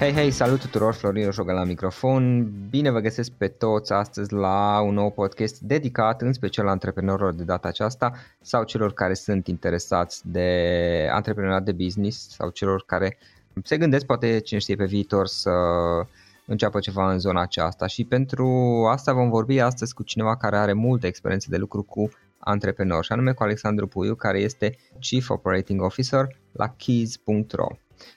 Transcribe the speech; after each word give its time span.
Hei, 0.00 0.12
hei, 0.12 0.30
salut 0.30 0.60
tuturor, 0.60 0.94
Florin 0.94 1.24
Roșoga 1.24 1.52
la 1.52 1.64
microfon. 1.64 2.52
Bine 2.70 2.90
vă 2.90 3.00
găsesc 3.00 3.30
pe 3.30 3.48
toți 3.48 3.92
astăzi 3.92 4.32
la 4.32 4.80
un 4.80 4.94
nou 4.94 5.10
podcast 5.10 5.58
dedicat 5.58 6.22
în 6.22 6.32
special 6.32 6.68
antreprenorilor 6.68 7.32
de 7.32 7.42
data 7.44 7.68
aceasta 7.68 8.12
sau 8.40 8.64
celor 8.64 8.92
care 8.92 9.14
sunt 9.14 9.46
interesați 9.46 10.22
de 10.24 11.08
antreprenoriat 11.12 11.62
de 11.62 11.72
business 11.72 12.30
sau 12.30 12.50
celor 12.50 12.82
care 12.86 13.18
se 13.62 13.76
gândesc 13.76 14.06
poate 14.06 14.38
cine 14.38 14.58
știe 14.58 14.76
pe 14.76 14.84
viitor 14.84 15.26
să 15.26 15.50
înceapă 16.46 16.80
ceva 16.80 17.12
în 17.12 17.18
zona 17.18 17.40
aceasta 17.40 17.86
și 17.86 18.04
pentru 18.04 18.48
asta 18.90 19.12
vom 19.12 19.30
vorbi 19.30 19.58
astăzi 19.58 19.94
cu 19.94 20.02
cineva 20.02 20.36
care 20.36 20.56
are 20.56 20.72
multă 20.72 21.06
experiență 21.06 21.46
de 21.50 21.56
lucru 21.56 21.82
cu 21.82 22.10
antreprenori 22.38 23.06
și 23.06 23.12
anume 23.12 23.32
cu 23.32 23.42
Alexandru 23.42 23.86
Puiu 23.86 24.14
care 24.14 24.38
este 24.38 24.78
Chief 25.00 25.30
Operating 25.30 25.82
Officer 25.82 26.36
la 26.52 26.74
keys.ro. 26.76 27.68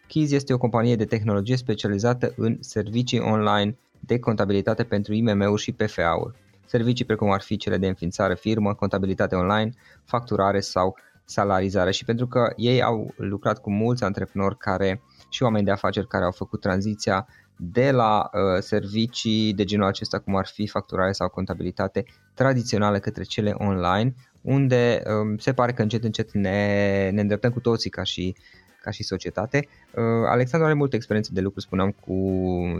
Keys 0.07 0.31
este 0.31 0.53
o 0.53 0.57
companie 0.57 0.95
de 0.95 1.05
tehnologie 1.05 1.55
specializată 1.55 2.33
în 2.35 2.57
servicii 2.59 3.19
online 3.19 3.77
de 3.99 4.19
contabilitate 4.19 4.83
pentru 4.83 5.13
IMM-uri 5.13 5.61
și 5.61 5.71
PFA-uri. 5.71 6.35
Servicii 6.65 7.05
precum 7.05 7.31
ar 7.31 7.41
fi 7.41 7.57
cele 7.57 7.77
de 7.77 7.87
înființare 7.87 8.35
firmă, 8.35 8.73
contabilitate 8.73 9.35
online, 9.35 9.69
facturare 10.05 10.59
sau 10.59 10.95
salarizare 11.25 11.91
și 11.91 12.05
pentru 12.05 12.27
că 12.27 12.53
ei 12.55 12.81
au 12.81 13.13
lucrat 13.17 13.61
cu 13.61 13.71
mulți 13.71 14.03
antreprenori 14.03 14.57
care 14.57 15.01
și 15.29 15.43
oameni 15.43 15.65
de 15.65 15.71
afaceri 15.71 16.07
care 16.07 16.23
au 16.23 16.31
făcut 16.31 16.61
tranziția 16.61 17.27
de 17.55 17.91
la 17.91 18.29
uh, 18.33 18.61
servicii 18.61 19.53
de 19.53 19.63
genul 19.63 19.87
acesta 19.87 20.19
cum 20.19 20.35
ar 20.35 20.45
fi 20.45 20.67
facturare 20.67 21.11
sau 21.11 21.29
contabilitate 21.29 22.05
tradiționale 22.33 22.99
către 22.99 23.23
cele 23.23 23.53
online, 23.57 24.13
unde 24.41 25.01
um, 25.05 25.37
se 25.37 25.53
pare 25.53 25.73
că 25.73 25.81
încet 25.81 26.03
încet 26.03 26.33
ne, 26.33 27.09
ne 27.09 27.21
îndreptăm 27.21 27.51
cu 27.51 27.59
toții 27.59 27.89
ca 27.89 28.03
și 28.03 28.35
ca 28.83 28.91
și 28.91 29.03
societate. 29.03 29.67
Uh, 29.91 30.03
Alexandru 30.27 30.67
are 30.67 30.77
multă 30.77 30.95
experiență 30.95 31.31
de 31.33 31.41
lucru, 31.41 31.59
spuneam, 31.59 31.91
cu 31.91 32.15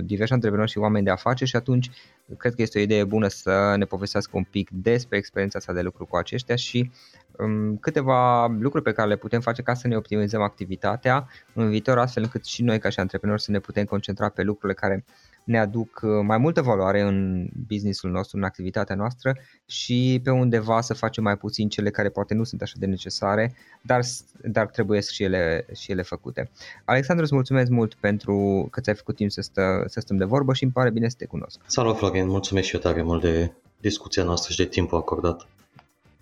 diversi 0.03 0.33
antreprenori 0.33 0.71
și 0.71 0.77
oameni 0.77 1.05
de 1.05 1.11
afaceri 1.11 1.49
și 1.49 1.55
atunci 1.55 1.89
cred 2.37 2.55
că 2.55 2.61
este 2.61 2.79
o 2.79 2.81
idee 2.81 3.03
bună 3.03 3.27
să 3.27 3.73
ne 3.77 3.85
povestească 3.85 4.31
un 4.37 4.43
pic 4.43 4.69
despre 4.69 5.17
experiența 5.17 5.59
sa 5.59 5.73
de 5.73 5.81
lucru 5.81 6.05
cu 6.05 6.15
aceștia 6.15 6.55
și 6.55 6.77
um, 6.79 6.91
câteva 7.79 8.47
lucruri 8.47 8.83
pe 8.83 8.91
care 8.91 9.07
le 9.07 9.15
putem 9.15 9.41
face 9.41 9.61
ca 9.61 9.73
să 9.73 9.87
ne 9.87 9.95
optimizăm 9.95 10.41
activitatea 10.41 11.27
în 11.53 11.69
viitor, 11.69 11.97
astfel 11.97 12.23
încât 12.23 12.45
și 12.45 12.63
noi 12.63 12.79
ca 12.79 12.89
și 12.89 12.99
antreprenori 12.99 13.41
să 13.41 13.51
ne 13.51 13.59
putem 13.59 13.85
concentra 13.85 14.29
pe 14.29 14.41
lucrurile 14.41 14.73
care 14.73 15.05
ne 15.43 15.59
aduc 15.59 15.99
uh, 16.03 16.09
mai 16.25 16.37
multă 16.37 16.61
valoare 16.61 17.01
în 17.01 17.47
businessul 17.67 18.11
nostru, 18.11 18.37
în 18.37 18.43
activitatea 18.43 18.95
noastră 18.95 19.37
și 19.65 20.19
pe 20.23 20.29
undeva 20.29 20.81
să 20.81 20.93
facem 20.93 21.23
mai 21.23 21.37
puțin 21.37 21.69
cele 21.69 21.89
care 21.89 22.09
poate 22.09 22.33
nu 22.33 22.43
sunt 22.43 22.61
așa 22.61 22.73
de 22.77 22.85
necesare, 22.85 23.55
dar, 23.81 24.01
dar 24.43 24.67
trebuie 24.67 25.01
și 25.01 25.23
ele, 25.23 25.65
și 25.75 25.91
ele 25.91 26.01
făcute. 26.01 26.51
Alexandru, 26.85 27.23
îți 27.23 27.33
mulțumesc 27.33 27.69
mult 27.69 27.93
pentru 27.93 28.67
că 28.71 28.81
ți-ai 28.81 28.95
făcut 28.95 29.15
timp 29.15 29.31
să, 29.31 29.41
stă, 29.41 29.83
să 29.87 29.99
stăm 29.99 30.17
de 30.17 30.25
vorbă 30.25 30.53
și 30.53 30.63
îmi 30.63 30.71
pare 30.71 30.89
bine 30.89 31.09
să 31.09 31.15
te 31.17 31.25
cunosc. 31.25 31.59
Salut, 31.65 31.97
Florin, 31.97 32.27
mulțumesc 32.27 32.67
și 32.67 32.75
eu 32.75 32.81
tare 32.81 33.01
mult 33.01 33.21
de 33.21 33.51
discuția 33.77 34.23
noastră 34.23 34.51
și 34.51 34.57
de 34.57 34.65
timpul 34.65 34.97
acordat. 34.97 35.47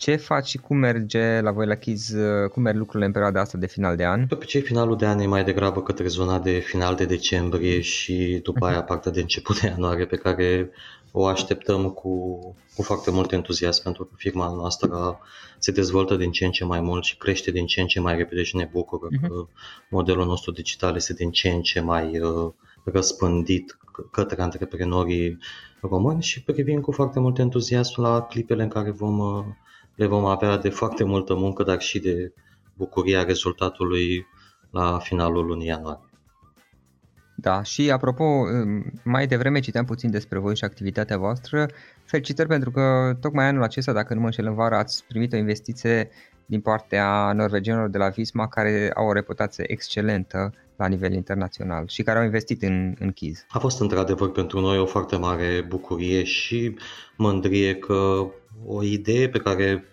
Ce 0.01 0.16
faci 0.16 0.47
și 0.47 0.57
cum 0.57 0.78
merge 0.78 1.41
la 1.41 1.51
voi 1.51 1.66
la 1.66 1.75
Kids, 1.75 2.13
cum 2.51 2.62
merg 2.63 2.78
lucrurile 2.78 3.06
în 3.06 3.12
perioada 3.12 3.39
asta 3.39 3.57
de 3.57 3.67
final 3.67 3.95
de 3.95 4.06
an? 4.06 4.28
De 4.28 4.34
obicei, 4.34 4.62
finalul 4.62 4.97
de 4.97 5.06
an 5.06 5.19
e 5.19 5.25
mai 5.25 5.44
degrabă 5.44 5.81
către 5.81 6.07
zona 6.07 6.39
de 6.39 6.59
final 6.59 6.95
de 6.95 7.06
decembrie 7.06 7.81
și 7.81 8.40
după 8.44 8.66
aia 8.66 8.84
partea 8.84 9.11
de 9.11 9.19
început 9.19 9.59
de 9.61 9.67
ianuarie 9.67 10.06
pe 10.06 10.16
care 10.16 10.69
o 11.11 11.25
așteptăm 11.25 11.90
cu, 11.90 12.40
cu 12.75 12.81
foarte 12.81 13.11
mult 13.11 13.31
entuziasm 13.31 13.84
pentru 13.84 14.03
că 14.03 14.13
firma 14.16 14.53
noastră 14.56 15.19
se 15.59 15.72
dezvoltă 15.72 16.16
din 16.16 16.31
ce 16.31 16.45
în 16.45 16.51
ce 16.51 16.66
mai 16.66 16.81
mult 16.81 17.03
și 17.03 17.17
crește 17.17 17.51
din 17.51 17.66
ce 17.66 17.81
în 17.81 17.88
ce 17.88 18.00
mai 18.00 18.17
repede 18.17 18.44
și 18.44 18.56
ne 18.56 18.69
bucură 18.72 19.07
uh-huh. 19.07 19.28
că 19.28 19.47
modelul 19.90 20.25
nostru 20.25 20.51
digital 20.51 20.95
este 20.95 21.13
din 21.13 21.31
ce 21.31 21.50
în 21.50 21.61
ce 21.61 21.79
mai 21.79 22.19
uh, 22.19 22.51
răspândit 22.84 23.78
către 24.11 24.41
antreprenorii 24.41 25.38
români 25.81 26.22
și 26.22 26.44
privim 26.44 26.81
cu 26.81 26.91
foarte 26.91 27.19
mult 27.19 27.38
entuziasm 27.38 28.01
la 28.01 28.22
clipele 28.22 28.63
în 28.63 28.69
care 28.69 28.91
vom 28.91 29.19
uh, 29.19 29.45
le 29.96 30.06
vom 30.06 30.25
avea 30.25 30.57
de 30.57 30.69
foarte 30.69 31.03
multă 31.03 31.35
muncă, 31.35 31.63
dar 31.63 31.81
și 31.81 32.00
de 32.00 32.34
bucuria 32.74 33.24
rezultatului 33.24 34.25
la 34.69 35.00
finalul 35.00 35.46
lunii 35.46 35.68
ianuarie. 35.68 36.10
Da, 37.41 37.63
și 37.63 37.91
apropo, 37.91 38.24
mai 39.03 39.28
devreme 39.28 39.59
citeam 39.59 39.85
puțin 39.85 40.12
despre 40.12 40.40
voi 40.40 40.56
și 40.56 40.63
activitatea 40.63 41.18
voastră. 41.18 41.68
Felicitări 42.06 42.47
pentru 42.47 42.72
că 42.72 43.16
tocmai 43.22 43.46
anul 43.46 43.63
acesta, 43.63 43.94
dacă 43.94 44.13
nu 44.13 44.19
mă 44.19 44.25
înșel 44.25 44.46
în 44.46 44.53
vară, 44.53 44.75
ați 44.75 45.03
primit 45.07 45.34
o 45.34 45.35
investiție 45.35 46.09
din 46.46 46.62
partea 46.62 47.31
norvegienilor 47.34 47.90
de 47.90 47.97
la 47.97 48.09
Visma 48.09 48.47
care 48.47 48.91
au 48.96 49.07
o 49.07 49.13
reputație 49.13 49.72
excelentă 49.72 50.53
la 50.75 50.88
nivel 50.88 51.13
internațional 51.13 51.88
și 51.88 52.03
care 52.03 52.19
au 52.19 52.25
investit 52.25 52.62
în, 52.62 52.96
în 53.00 53.12
Keys. 53.12 53.46
A 53.50 53.59
fost 53.59 53.79
într-adevăr 53.79 54.31
pentru 54.31 54.59
noi 54.59 54.78
o 54.78 54.85
foarte 54.85 55.16
mare 55.16 55.66
bucurie 55.68 56.23
și 56.23 56.75
mândrie 57.18 57.75
că 57.75 58.28
o 58.66 58.84
idee 58.84 59.29
pe 59.29 59.40
care 59.40 59.85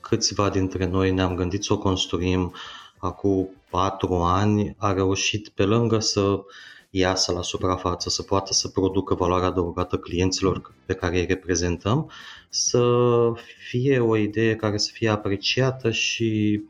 câțiva 0.00 0.50
dintre 0.50 0.86
noi 0.86 1.10
ne-am 1.10 1.34
gândit 1.34 1.64
să 1.64 1.72
o 1.72 1.78
construim 1.78 2.52
acum 2.98 3.48
patru 3.70 4.14
ani 4.14 4.74
a 4.78 4.92
reușit 4.92 5.48
pe 5.48 5.62
lângă 5.62 5.98
să 5.98 6.40
iasă 6.96 7.32
la 7.32 7.42
suprafață, 7.42 8.08
să 8.08 8.22
poată 8.22 8.52
să 8.52 8.68
producă 8.68 9.14
valoarea 9.14 9.48
adăugată 9.48 9.98
clienților 9.98 10.72
pe 10.86 10.94
care 10.94 11.18
îi 11.18 11.26
reprezentăm, 11.26 12.10
să 12.48 12.82
fie 13.68 13.98
o 13.98 14.16
idee 14.16 14.56
care 14.56 14.76
să 14.76 14.90
fie 14.92 15.08
apreciată 15.08 15.90
și 15.90 16.60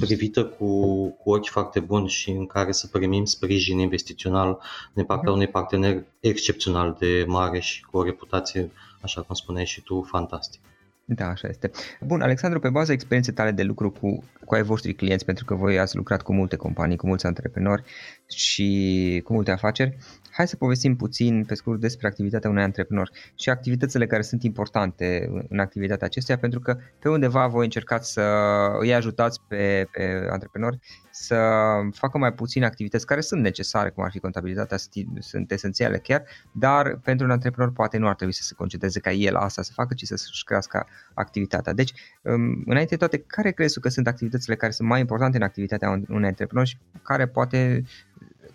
privită 0.00 0.44
cu, 0.44 0.92
cu 1.08 1.30
ochi 1.30 1.48
foarte 1.48 1.80
buni 1.80 2.08
și 2.08 2.30
în 2.30 2.46
care 2.46 2.72
să 2.72 2.86
primim 2.86 3.24
sprijin 3.24 3.78
investițional 3.78 4.58
din 4.92 5.04
partea 5.04 5.32
unui 5.32 5.48
partener 5.48 6.04
excepțional 6.20 6.96
de 6.98 7.24
mare 7.26 7.60
și 7.60 7.82
cu 7.82 7.96
o 7.96 8.02
reputație, 8.02 8.70
așa 9.00 9.22
cum 9.22 9.34
spuneai 9.34 9.66
și 9.66 9.80
tu, 9.80 10.02
fantastică. 10.02 10.64
Da, 11.10 11.28
așa 11.28 11.48
este. 11.48 11.70
Bun, 12.00 12.20
Alexandru, 12.20 12.60
pe 12.60 12.68
baza 12.68 12.92
experienței 12.92 13.32
tale 13.32 13.50
de 13.50 13.62
lucru 13.62 13.90
cu, 13.90 14.24
cu 14.44 14.54
ai 14.54 14.62
voștri 14.62 14.94
clienți, 14.94 15.24
pentru 15.24 15.44
că 15.44 15.54
voi 15.54 15.78
ați 15.78 15.96
lucrat 15.96 16.22
cu 16.22 16.32
multe 16.32 16.56
companii, 16.56 16.96
cu 16.96 17.06
mulți 17.06 17.26
antreprenori 17.26 17.82
și 18.26 19.20
cu 19.24 19.32
multe 19.32 19.50
afaceri, 19.50 19.96
hai 20.38 20.48
să 20.48 20.56
povestim 20.56 20.96
puțin 20.96 21.44
pe 21.44 21.54
scurt 21.54 21.80
despre 21.80 22.06
activitatea 22.06 22.50
unui 22.50 22.62
antreprenor 22.62 23.10
și 23.34 23.50
activitățile 23.50 24.06
care 24.06 24.22
sunt 24.22 24.42
importante 24.42 25.30
în 25.48 25.58
activitatea 25.58 26.06
acestuia, 26.06 26.38
pentru 26.38 26.60
că 26.60 26.78
pe 26.98 27.08
undeva 27.08 27.46
voi 27.46 27.64
încercați 27.64 28.12
să 28.12 28.22
îi 28.78 28.94
ajutați 28.94 29.40
pe, 29.48 29.88
pe 29.92 30.26
antreprenori 30.30 30.78
să 31.10 31.36
facă 31.92 32.18
mai 32.18 32.32
puține 32.32 32.66
activități 32.66 33.06
care 33.06 33.20
sunt 33.20 33.42
necesare, 33.42 33.90
cum 33.90 34.04
ar 34.04 34.10
fi 34.10 34.18
contabilitatea, 34.18 34.76
sunt 35.18 35.50
esențiale 35.50 35.98
chiar, 35.98 36.22
dar 36.52 36.96
pentru 36.96 37.26
un 37.26 37.32
antreprenor 37.32 37.72
poate 37.72 37.98
nu 37.98 38.08
ar 38.08 38.14
trebui 38.14 38.34
să 38.34 38.42
se 38.42 38.54
concentreze 38.54 39.00
ca 39.00 39.12
el 39.12 39.36
asta 39.36 39.62
să 39.62 39.72
facă, 39.74 39.94
ci 39.94 40.04
să-și 40.04 40.44
crească 40.44 40.86
activitatea. 41.14 41.72
Deci, 41.72 41.92
um, 42.22 42.62
înainte 42.66 42.90
de 42.90 42.96
toate, 42.96 43.18
care 43.18 43.50
crezi 43.50 43.80
că 43.80 43.88
sunt 43.88 44.06
activitățile 44.06 44.56
care 44.56 44.72
sunt 44.72 44.88
mai 44.88 45.00
importante 45.00 45.36
în 45.36 45.42
activitatea 45.42 45.90
unui 46.08 46.28
antreprenor 46.28 46.66
și 46.66 46.76
care 47.02 47.26
poate 47.26 47.84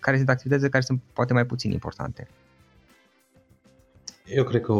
care 0.04 0.18
sunt 0.18 0.30
activitățile 0.30 0.70
care 0.70 0.84
sunt 0.84 1.02
poate 1.14 1.34
mai 1.34 1.46
puțin 1.46 1.72
importante? 1.72 2.28
Eu 4.26 4.44
cred 4.44 4.62
că 4.62 4.74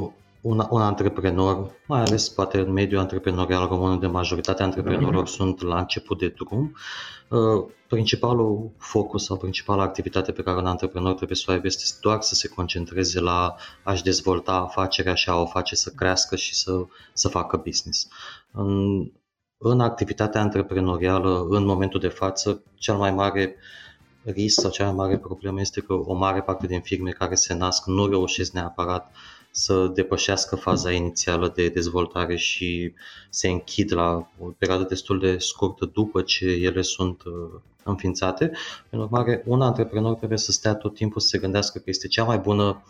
un, 0.44 0.68
un 0.70 0.82
antreprenor, 0.82 1.72
mai 1.88 2.02
ales 2.02 2.30
poate 2.30 2.60
în 2.60 2.72
mediul 2.72 3.00
antreprenorial 3.00 3.68
român, 3.68 3.92
unde 3.92 4.08
majoritatea 4.08 4.66
antreprenorilor 4.66 5.24
mm-hmm. 5.24 5.36
sunt 5.36 5.62
la 5.62 5.80
început 5.80 6.20
de 6.20 6.28
drum, 6.28 6.76
uh, 7.28 7.66
principalul 7.88 8.72
focus 8.78 9.26
sau 9.26 9.38
principala 9.38 9.84
activitate 9.84 10.32
pe 10.32 10.44
care 10.44 10.58
un 10.58 10.66
antreprenor 10.66 11.14
trebuie 11.14 11.38
să 11.38 11.46
o 11.48 11.52
aibă 11.52 11.66
este 11.66 11.98
doar 12.02 12.22
să 12.22 12.36
se 12.36 12.48
concentreze 12.48 13.20
la 13.20 13.56
a-și 13.84 14.04
dezvolta 14.04 14.54
afacerea 14.54 15.14
și 15.14 15.30
a 15.30 15.36
o 15.36 15.46
face 15.46 15.76
să 15.76 15.92
crească 15.96 16.36
și 16.36 16.56
să, 16.56 16.86
să 17.14 17.28
facă 17.28 17.62
business. 17.66 18.08
În, 18.52 19.12
în 19.58 19.80
activitatea 19.80 20.42
antreprenorială, 20.42 21.46
în 21.50 21.66
momentul 21.66 22.00
de 22.00 22.08
față, 22.08 22.62
cel 22.76 22.96
mai 22.96 23.12
mare 23.12 23.56
risc 24.24 24.62
sau 24.62 24.70
cea 24.70 24.86
mai 24.86 24.94
mare 24.94 25.18
problemă 25.18 25.60
este 25.60 25.82
că 25.82 25.94
o 25.94 26.14
mare 26.14 26.42
parte 26.42 26.68
din 26.68 26.82
firme 26.82 27.12
care 27.12 27.36
se 27.36 27.54
nasc 27.54 27.86
nu 27.86 28.08
reușesc 28.08 28.52
neapărat 28.52 29.12
să 29.52 29.88
depășească 29.94 30.56
faza 30.56 30.92
inițială 30.92 31.52
de 31.56 31.70
dezvoltare 31.70 32.36
și 32.36 32.94
se 33.30 33.48
închid 33.48 33.94
la 33.94 34.30
o 34.40 34.46
perioadă 34.58 34.84
destul 34.84 35.20
de 35.20 35.38
scurtă 35.38 35.86
după 35.86 36.22
ce 36.22 36.46
ele 36.46 36.82
sunt 36.82 37.24
uh, 37.24 37.60
înființate. 37.84 38.52
În 38.90 39.00
urmare, 39.00 39.44
un 39.46 39.62
antreprenor 39.62 40.16
trebuie 40.16 40.38
să 40.38 40.52
stea 40.52 40.76
tot 40.76 40.96
timpul 40.96 41.22
să 41.22 41.28
se 41.28 41.38
gândească 41.38 41.78
că 41.78 41.84
este 41.88 42.08
cea 42.08 42.24
mai 42.24 42.38
bună 42.38 42.84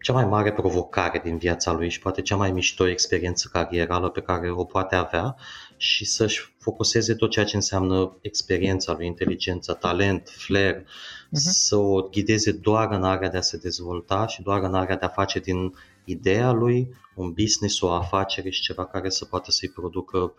cea 0.00 0.12
mai 0.12 0.24
mare 0.24 0.52
provocare 0.52 1.20
din 1.24 1.38
viața 1.38 1.72
lui 1.72 1.88
și 1.88 2.00
poate 2.00 2.22
cea 2.22 2.36
mai 2.36 2.52
mișto 2.52 2.88
experiență 2.88 3.48
carierală 3.52 4.08
pe 4.08 4.20
care 4.20 4.50
o 4.50 4.64
poate 4.64 4.94
avea 4.94 5.36
și 5.78 6.04
să-și 6.04 6.54
focuseze 6.58 7.14
tot 7.14 7.30
ceea 7.30 7.44
ce 7.44 7.56
înseamnă 7.56 8.16
experiența 8.20 8.92
lui, 8.92 9.06
inteligența, 9.06 9.74
talent, 9.74 10.28
flair, 10.36 10.80
uh-huh. 10.80 11.30
să 11.30 11.76
o 11.76 12.02
ghideze 12.02 12.52
doar 12.52 12.92
în 12.92 13.02
area 13.02 13.28
de 13.28 13.36
a 13.36 13.40
se 13.40 13.56
dezvolta 13.56 14.26
și 14.26 14.42
doar 14.42 14.62
în 14.62 14.74
area 14.74 14.96
de 14.96 15.04
a 15.04 15.08
face 15.08 15.38
din 15.38 15.74
ideea 16.04 16.50
lui 16.50 16.94
un 17.14 17.32
business, 17.32 17.80
o 17.80 17.90
afacere 17.90 18.50
și 18.50 18.62
ceva 18.62 18.86
care 18.86 19.08
să 19.08 19.24
poată 19.24 19.50
să-i 19.50 19.68
producă 19.68 20.34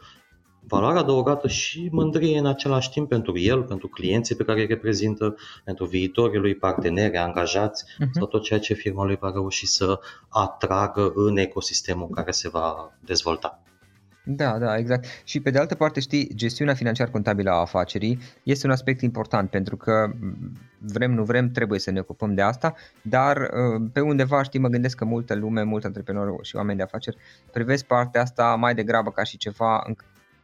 valoare 0.68 1.00
adăugată 1.00 1.48
și 1.48 1.90
mândrie 1.92 2.38
în 2.38 2.46
același 2.46 2.90
timp 2.90 3.10
pentru 3.10 3.38
el, 3.38 3.64
pentru 3.64 3.88
clienții 3.88 4.36
pe 4.36 4.44
care 4.44 4.60
îi 4.60 4.68
reprezintă, 4.68 5.36
pentru 5.64 5.86
viitorii 5.86 6.40
lui 6.40 6.56
parteneri, 6.56 7.18
angajați 7.18 7.84
uh-huh. 7.84 8.12
sau 8.12 8.28
tot 8.28 8.44
ceea 8.44 8.60
ce 8.60 8.74
firma 8.74 9.06
lui 9.06 9.18
va 9.20 9.32
reuși 9.32 9.66
să 9.66 10.00
atragă 10.30 11.12
în 11.16 11.38
ecosistemul 11.38 12.10
care 12.10 12.32
se 12.32 12.50
va 12.50 12.94
dezvolta. 13.06 13.64
Da, 14.24 14.58
da, 14.58 14.78
exact. 14.78 15.06
Și 15.24 15.40
pe 15.40 15.50
de 15.50 15.60
altă 15.60 15.76
parte, 15.76 16.00
știi, 16.00 16.32
gestiunea 16.36 16.74
financiar-contabilă 16.74 17.50
a 17.50 17.60
afacerii 17.60 18.20
este 18.44 18.66
un 18.66 18.72
aspect 18.72 19.02
important 19.02 19.50
pentru 19.50 19.78
că 19.78 20.12
vrem, 20.78 21.12
nu 21.12 21.24
vrem, 21.24 21.52
trebuie 21.52 21.80
să 21.80 21.92
ne 21.92 22.00
ocupăm 22.00 22.34
de 22.34 22.42
asta, 22.42 22.76
dar 23.02 23.38
uh, 23.38 23.90
pe 23.94 24.00
undeva, 24.00 24.44
știi, 24.44 24.60
mă 24.60 24.68
gândesc 24.68 24.98
că 24.98 25.06
multă 25.06 25.36
lume, 25.36 25.64
mulți 25.64 25.86
antreprenori 25.86 26.48
și 26.48 26.56
oameni 26.56 26.78
de 26.78 26.84
afaceri 26.84 27.18
privesc 27.52 27.86
partea 27.86 28.22
asta 28.22 28.56
mai 28.56 28.76
degrabă 28.76 29.12
ca 29.12 29.24
și 29.24 29.38
ceva 29.38 29.84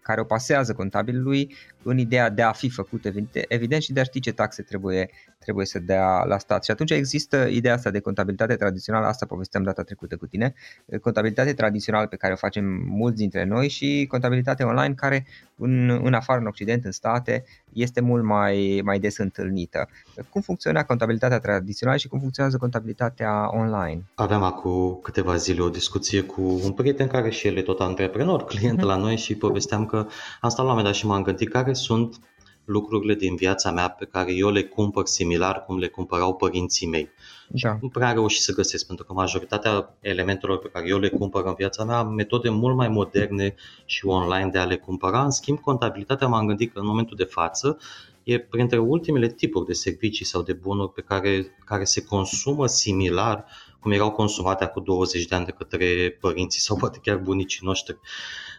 care 0.08 0.22
o 0.22 0.24
pasează 0.24 0.74
contabilului 0.74 1.56
în 1.84 1.98
ideea 1.98 2.30
de 2.30 2.42
a 2.42 2.52
fi 2.52 2.70
făcut 2.70 3.06
evident 3.48 3.82
și 3.82 3.94
de 3.94 4.00
a 4.00 4.04
ști 4.04 4.20
ce 4.20 4.32
taxe 4.32 4.62
trebuie, 4.62 5.10
trebuie 5.40 5.66
să 5.66 5.80
dea 5.80 6.24
la 6.24 6.38
stat. 6.38 6.64
Și 6.64 6.72
atunci 6.72 6.92
există 6.92 7.48
ideea 7.50 7.74
asta 7.74 7.90
de 7.90 8.00
contabilitate 8.00 8.56
tradițională, 8.56 9.06
asta 9.06 9.26
povesteam 9.26 9.64
data 9.64 9.84
trecută 9.84 10.16
cu 10.16 10.26
tine, 10.26 10.54
contabilitate 11.02 11.54
tradițională 11.54 12.08
pe 12.08 12.16
care 12.16 12.34
o 12.34 12.36
facem 12.36 12.66
mulți 12.88 13.18
dintre 13.18 13.44
noi 13.44 13.70
și 13.70 14.06
contabilitate 14.10 14.64
online 14.64 14.94
care 14.94 15.26
în, 15.58 15.90
în 15.90 16.14
afară, 16.14 16.40
în 16.40 16.48
Occident, 16.48 16.86
în 16.86 16.92
state, 16.92 17.44
este 17.74 18.02
mult 18.02 18.24
mai, 18.24 18.82
mai 18.84 19.00
des 19.00 19.18
întâlnită. 19.18 19.90
Cum 20.30 20.42
funcționează 20.42 20.88
contabilitatea 20.88 21.40
tradițională 21.40 21.98
și 21.98 22.08
cum 22.08 22.20
funcționează 22.20 22.58
contabilitatea 22.58 23.50
online? 23.52 24.02
Aveam 24.16 24.44
acum 24.44 25.00
câteva 25.04 25.36
zile 25.36 25.62
o 25.62 25.70
discuție 25.70 26.22
cu 26.22 26.42
un 26.64 26.72
prieten 26.72 27.08
care 27.08 27.30
și 27.30 27.48
el 27.48 27.58
e 27.58 27.62
tot 27.62 27.80
antreprenor, 27.80 28.46
client 28.46 28.80
uh-huh. 28.80 28.86
la 28.86 28.96
noi 28.96 29.18
și 29.18 29.36
povesteam 29.36 29.86
că 29.86 29.95
am 30.42 30.50
stat 30.50 30.58
la 30.58 30.62
un 30.64 30.68
moment 30.68 30.86
dat 30.86 30.96
și 30.96 31.06
m-am 31.06 31.24
gândit 31.24 31.50
care 31.50 31.74
sunt 31.74 32.20
lucrurile 32.66 33.14
din 33.14 33.36
viața 33.36 33.72
mea 33.72 33.90
pe 33.90 34.06
care 34.06 34.34
eu 34.34 34.52
le 34.52 34.64
cumpăr 34.64 35.06
similar 35.06 35.66
cum 35.66 35.78
le 35.78 35.88
cumpărau 35.88 36.36
părinții 36.36 36.88
mei. 36.88 37.10
Da. 37.48 37.78
Nu 37.82 37.88
prea 37.88 38.12
reușit 38.12 38.42
să 38.42 38.54
găsesc, 38.54 38.88
pentru 38.88 39.06
că 39.06 39.14
majoritatea 39.14 39.98
elementelor 40.00 40.60
pe 40.60 40.70
care 40.74 40.88
eu 40.88 41.00
le 41.00 41.10
cumpăr 41.10 41.46
în 41.46 41.54
viața 41.54 41.84
mea 41.84 41.98
am 41.98 42.14
metode 42.14 42.50
mult 42.50 42.76
mai 42.76 42.88
moderne 42.88 43.56
și 43.86 44.06
online 44.06 44.50
de 44.52 44.58
a 44.58 44.66
le 44.66 44.78
cumpăra. 44.78 45.24
În 45.24 45.32
schimb, 45.32 45.60
contabilitatea 45.60 46.28
m-am 46.28 46.48
gândit 46.48 46.74
că 46.74 46.80
în 46.80 46.86
momentul 46.86 47.18
de 47.18 47.24
față 47.24 47.78
e 48.24 48.40
printre 48.40 48.78
ultimele 48.78 49.28
tipuri 49.28 49.66
de 49.66 49.74
servicii 49.74 50.26
sau 50.26 50.42
de 50.42 50.54
bunuri 50.54 50.92
pe 50.92 51.02
care, 51.02 51.56
care 51.66 51.84
se 51.84 52.04
consumă 52.04 52.68
similar 52.68 53.46
cum 53.86 53.94
erau 53.94 54.12
consumate 54.12 54.64
acum 54.64 54.84
20 54.84 55.26
de 55.26 55.36
ani 55.36 55.46
de 55.46 55.52
către 55.52 56.18
părinții 56.20 56.62
sau 56.62 56.78
poate 56.78 57.00
chiar 57.02 57.18
bunicii 57.18 57.60
noștri. 57.64 57.98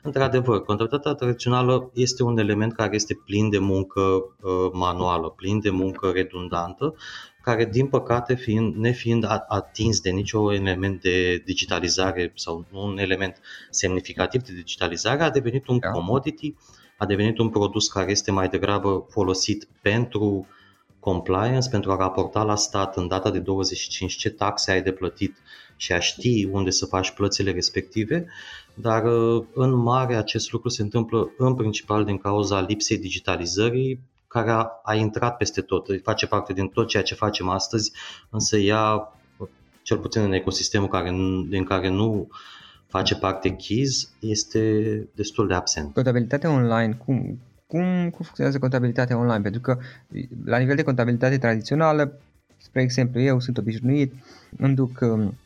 Într-adevăr, 0.02 0.62
contabilitatea 0.62 1.12
tradițională 1.12 1.90
este 1.94 2.22
un 2.22 2.38
element 2.38 2.72
care 2.74 2.94
este 2.94 3.14
plin 3.14 3.50
de 3.50 3.58
muncă 3.58 4.00
uh, 4.00 4.70
manuală, 4.72 5.28
plin 5.28 5.60
de 5.60 5.70
muncă 5.70 6.10
redundantă, 6.10 6.94
care, 7.42 7.64
din 7.64 7.86
păcate, 7.86 8.34
fiind, 8.34 8.74
nefiind 8.74 9.24
atins 9.48 10.00
de 10.00 10.10
niciun 10.10 10.52
element 10.52 11.00
de 11.00 11.42
digitalizare 11.44 12.32
sau 12.34 12.64
un 12.72 12.98
element 12.98 13.40
semnificativ 13.70 14.42
de 14.42 14.52
digitalizare, 14.52 15.22
a 15.22 15.30
devenit 15.30 15.66
un 15.66 15.78
da. 15.78 15.90
commodity, 15.90 16.54
a 16.98 17.06
devenit 17.06 17.38
un 17.38 17.48
produs 17.48 17.88
care 17.88 18.10
este 18.10 18.30
mai 18.30 18.48
degrabă 18.48 19.06
folosit 19.08 19.68
pentru 19.82 20.46
compliance, 21.10 21.68
pentru 21.68 21.92
a 21.92 21.96
raporta 21.96 22.42
la 22.42 22.56
stat 22.56 22.96
în 22.96 23.08
data 23.08 23.30
de 23.30 23.38
25 23.38 24.12
ce 24.12 24.30
taxe 24.30 24.70
ai 24.70 24.82
de 24.82 24.92
plătit 24.92 25.36
și 25.76 25.92
a 25.92 25.98
ști 25.98 26.48
unde 26.50 26.70
să 26.70 26.86
faci 26.86 27.10
plățile 27.10 27.50
respective, 27.50 28.26
dar 28.74 29.04
uh, 29.04 29.44
în 29.54 29.74
mare 29.74 30.14
acest 30.14 30.52
lucru 30.52 30.68
se 30.68 30.82
întâmplă 30.82 31.30
în 31.38 31.54
principal 31.54 32.04
din 32.04 32.18
cauza 32.18 32.60
lipsei 32.60 32.98
digitalizării 32.98 34.00
care 34.28 34.50
a, 34.50 34.68
a 34.82 34.94
intrat 34.94 35.36
peste 35.36 35.60
tot, 35.60 35.86
face 36.02 36.26
parte 36.26 36.52
din 36.52 36.68
tot 36.68 36.88
ceea 36.88 37.02
ce 37.02 37.14
facem 37.14 37.48
astăzi, 37.48 37.92
însă 38.30 38.56
ea, 38.56 39.12
cel 39.82 39.98
puțin 39.98 40.22
în 40.22 40.32
ecosistemul 40.32 40.88
care, 40.88 41.10
din 41.48 41.64
care 41.64 41.88
nu 41.88 42.28
face 42.86 43.14
parte 43.14 43.56
Keys, 43.56 44.12
este 44.20 44.60
destul 45.14 45.46
de 45.46 45.54
absent. 45.54 45.94
Contabilitatea 45.94 46.50
online, 46.50 46.98
cum, 47.04 47.38
cum, 47.66 48.10
cum 48.10 48.24
funcționează 48.24 48.58
contabilitatea 48.58 49.18
online? 49.18 49.40
Pentru 49.40 49.60
că 49.60 49.78
la 50.44 50.58
nivel 50.58 50.76
de 50.76 50.82
contabilitate 50.82 51.38
tradițională, 51.38 52.18
spre 52.56 52.82
exemplu, 52.82 53.20
eu 53.20 53.40
sunt 53.40 53.58
obișnuit, 53.58 54.12
îmi 54.56 54.74
duc 54.74 54.98
um, 55.00 55.38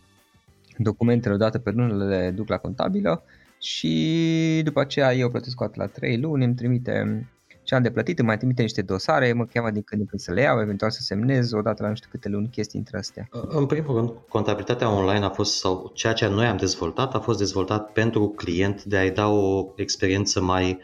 documentele 0.77 1.35
odată 1.35 1.59
pe 1.59 1.71
lună, 1.71 2.05
le 2.05 2.31
duc 2.31 2.49
la 2.49 2.59
contabilă 2.59 3.23
și 3.59 4.61
după 4.65 4.81
aceea 4.81 5.15
eu 5.15 5.31
plătesc 5.31 5.61
o 5.61 5.65
dată 5.65 5.81
la 5.81 5.87
3 5.87 6.21
luni, 6.21 6.45
îmi 6.45 6.55
trimite 6.55 7.27
ce 7.63 7.75
am 7.75 7.83
de 7.83 7.91
plătit, 7.91 8.19
îmi 8.19 8.29
mai 8.29 8.37
trimite 8.37 8.63
niște 8.63 8.83
dosare, 8.83 9.33
mă 9.33 9.45
cheamă 9.45 9.71
din 9.71 9.83
când 9.83 10.01
în 10.01 10.07
când 10.07 10.21
să 10.21 10.33
le 10.33 10.41
iau, 10.41 10.61
eventual 10.61 10.91
să 10.91 11.01
semnez 11.03 11.53
odată 11.53 11.83
la 11.83 11.89
nu 11.89 11.95
știu 11.95 12.09
câte 12.11 12.29
luni 12.29 12.49
chestii 12.49 12.79
între 12.79 12.99
astea. 12.99 13.29
În 13.49 13.67
primul 13.67 13.97
rând, 13.97 14.13
contabilitatea 14.29 14.91
online 14.91 15.25
a 15.25 15.31
fost, 15.31 15.59
sau 15.59 15.91
ceea 15.95 16.13
ce 16.13 16.29
noi 16.29 16.47
am 16.47 16.57
dezvoltat, 16.57 17.15
a 17.15 17.19
fost 17.19 17.39
dezvoltat 17.39 17.93
pentru 17.93 18.29
client 18.29 18.85
de 18.85 18.97
a-i 18.97 19.11
da 19.11 19.29
o 19.29 19.73
experiență 19.77 20.43
mai 20.43 20.79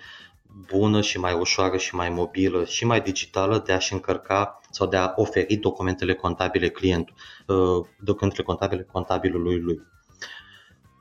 bună 0.66 1.00
și 1.00 1.18
mai 1.18 1.34
ușoară 1.34 1.76
și 1.76 1.94
mai 1.94 2.08
mobilă 2.08 2.64
și 2.64 2.84
mai 2.84 3.00
digitală 3.00 3.62
de 3.66 3.72
a-și 3.72 3.92
încărca 3.92 4.60
sau 4.70 4.86
de 4.86 4.96
a 4.96 5.12
oferi 5.16 5.56
documentele 5.56 6.14
contabile 6.14 6.68
clientul, 6.68 7.14
uh, 7.46 7.86
documentele 8.00 8.46
contabile 8.46 8.82
contabilului 8.92 9.60
lui. 9.60 9.80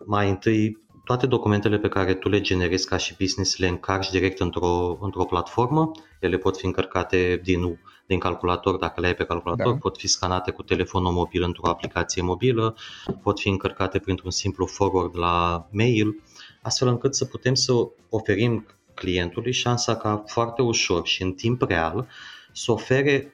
Mai 0.06 0.30
întâi 0.30 0.84
toate 1.06 1.28
documentele 1.28 1.78
pe 1.78 1.88
care 1.88 2.14
tu 2.14 2.30
le 2.30 2.42
generezi 2.42 2.88
ca 2.88 2.98
și 2.98 3.16
business 3.20 3.58
le 3.58 3.68
încarci 3.68 4.10
direct 4.10 4.40
într-o, 4.40 4.98
într-o 5.02 5.26
platformă. 5.26 5.92
Ele 6.20 6.38
pot 6.38 6.58
fi 6.58 6.66
încărcate 6.66 7.42
din, 7.44 7.80
din 8.06 8.20
calculator, 8.20 8.78
dacă 8.78 9.02
le 9.02 9.08
ai 9.08 9.16
pe 9.16 9.26
calculator, 9.26 9.72
da. 9.72 9.78
pot 9.80 9.98
fi 9.98 10.08
scanate 10.08 10.52
cu 10.52 10.64
telefonul 10.64 11.12
mobil 11.12 11.44
într-o 11.44 11.70
aplicație 11.70 12.22
mobilă, 12.22 12.76
pot 13.22 13.40
fi 13.40 13.50
încărcate 13.50 14.00
printr-un 14.00 14.32
simplu 14.32 14.66
forward 14.66 15.18
la 15.18 15.68
mail, 15.72 16.24
astfel 16.62 16.88
încât 16.88 17.16
să 17.16 17.26
putem 17.26 17.54
să 17.54 17.74
oferim 18.10 18.66
clientului 18.96 19.52
șansa 19.52 19.96
ca 19.96 20.24
foarte 20.28 20.62
ușor 20.62 21.08
și 21.08 21.22
în 21.22 21.32
timp 21.32 21.62
real 21.62 22.08
să 22.52 22.72
ofere 22.72 23.34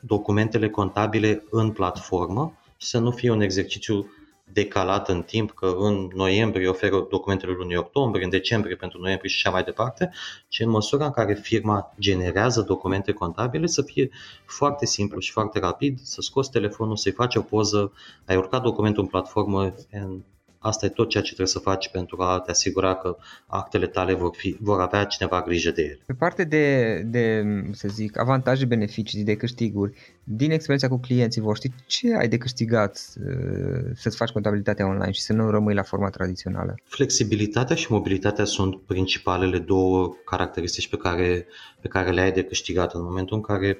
documentele 0.00 0.70
contabile 0.70 1.44
în 1.50 1.70
platformă 1.70 2.58
și 2.76 2.86
să 2.86 2.98
nu 2.98 3.10
fie 3.10 3.30
un 3.30 3.40
exercițiu 3.40 4.10
decalat 4.52 5.08
în 5.08 5.22
timp, 5.22 5.50
că 5.50 5.74
în 5.78 6.08
noiembrie 6.14 6.68
oferă 6.68 7.06
documentele 7.10 7.52
lunii 7.52 7.76
octombrie, 7.76 8.24
în 8.24 8.30
decembrie 8.30 8.76
pentru 8.76 9.00
noiembrie 9.00 9.30
și 9.30 9.36
așa 9.36 9.54
mai 9.54 9.64
departe, 9.64 10.10
ci 10.48 10.60
în 10.60 10.70
măsura 10.70 11.04
în 11.04 11.10
care 11.10 11.34
firma 11.34 11.94
generează 11.98 12.60
documente 12.60 13.12
contabile 13.12 13.66
să 13.66 13.82
fie 13.82 14.10
foarte 14.44 14.86
simplu 14.86 15.18
și 15.18 15.30
foarte 15.30 15.58
rapid, 15.58 15.98
să 16.02 16.20
scoți 16.20 16.50
telefonul, 16.50 16.96
să-i 16.96 17.12
faci 17.12 17.34
o 17.34 17.40
poză, 17.40 17.92
ai 18.26 18.36
urcat 18.36 18.62
documentul 18.62 19.02
în 19.02 19.08
platformă 19.08 19.74
în 19.90 20.22
Asta 20.64 20.86
e 20.86 20.88
tot 20.88 21.08
ceea 21.08 21.22
ce 21.22 21.34
trebuie 21.34 21.54
să 21.54 21.58
faci 21.58 21.88
pentru 21.88 22.22
a 22.22 22.40
te 22.40 22.50
asigura 22.50 22.94
că 22.94 23.16
actele 23.46 23.86
tale 23.86 24.14
vor, 24.14 24.34
fi, 24.36 24.56
vor 24.60 24.80
avea 24.80 25.04
cineva 25.04 25.42
grijă 25.42 25.70
de 25.70 25.82
ele. 25.82 26.00
Pe 26.06 26.12
parte 26.12 26.44
de, 26.44 26.98
de, 27.06 27.44
să 27.72 27.88
zic, 27.88 28.18
avantaje, 28.18 28.64
beneficii, 28.64 29.24
de 29.24 29.36
câștiguri, 29.36 29.96
din 30.24 30.50
experiența 30.50 30.88
cu 30.88 31.00
clienții 31.00 31.40
voștri, 31.40 31.72
ce 31.86 32.14
ai 32.16 32.28
de 32.28 32.36
câștigat 32.36 33.00
uh, 33.26 33.90
să-ți 33.94 34.16
faci 34.16 34.30
contabilitatea 34.30 34.86
online 34.86 35.12
și 35.12 35.20
să 35.20 35.32
nu 35.32 35.50
rămâi 35.50 35.74
la 35.74 35.82
forma 35.82 36.08
tradițională? 36.08 36.74
Flexibilitatea 36.84 37.76
și 37.76 37.92
mobilitatea 37.92 38.44
sunt 38.44 38.80
principalele 38.80 39.58
două 39.58 40.14
caracteristici 40.24 40.88
pe 40.88 40.96
care, 40.96 41.46
pe 41.80 41.88
care 41.88 42.10
le 42.10 42.20
ai 42.20 42.32
de 42.32 42.42
câștigat 42.42 42.94
în 42.94 43.02
momentul 43.02 43.36
în 43.36 43.42
care 43.42 43.78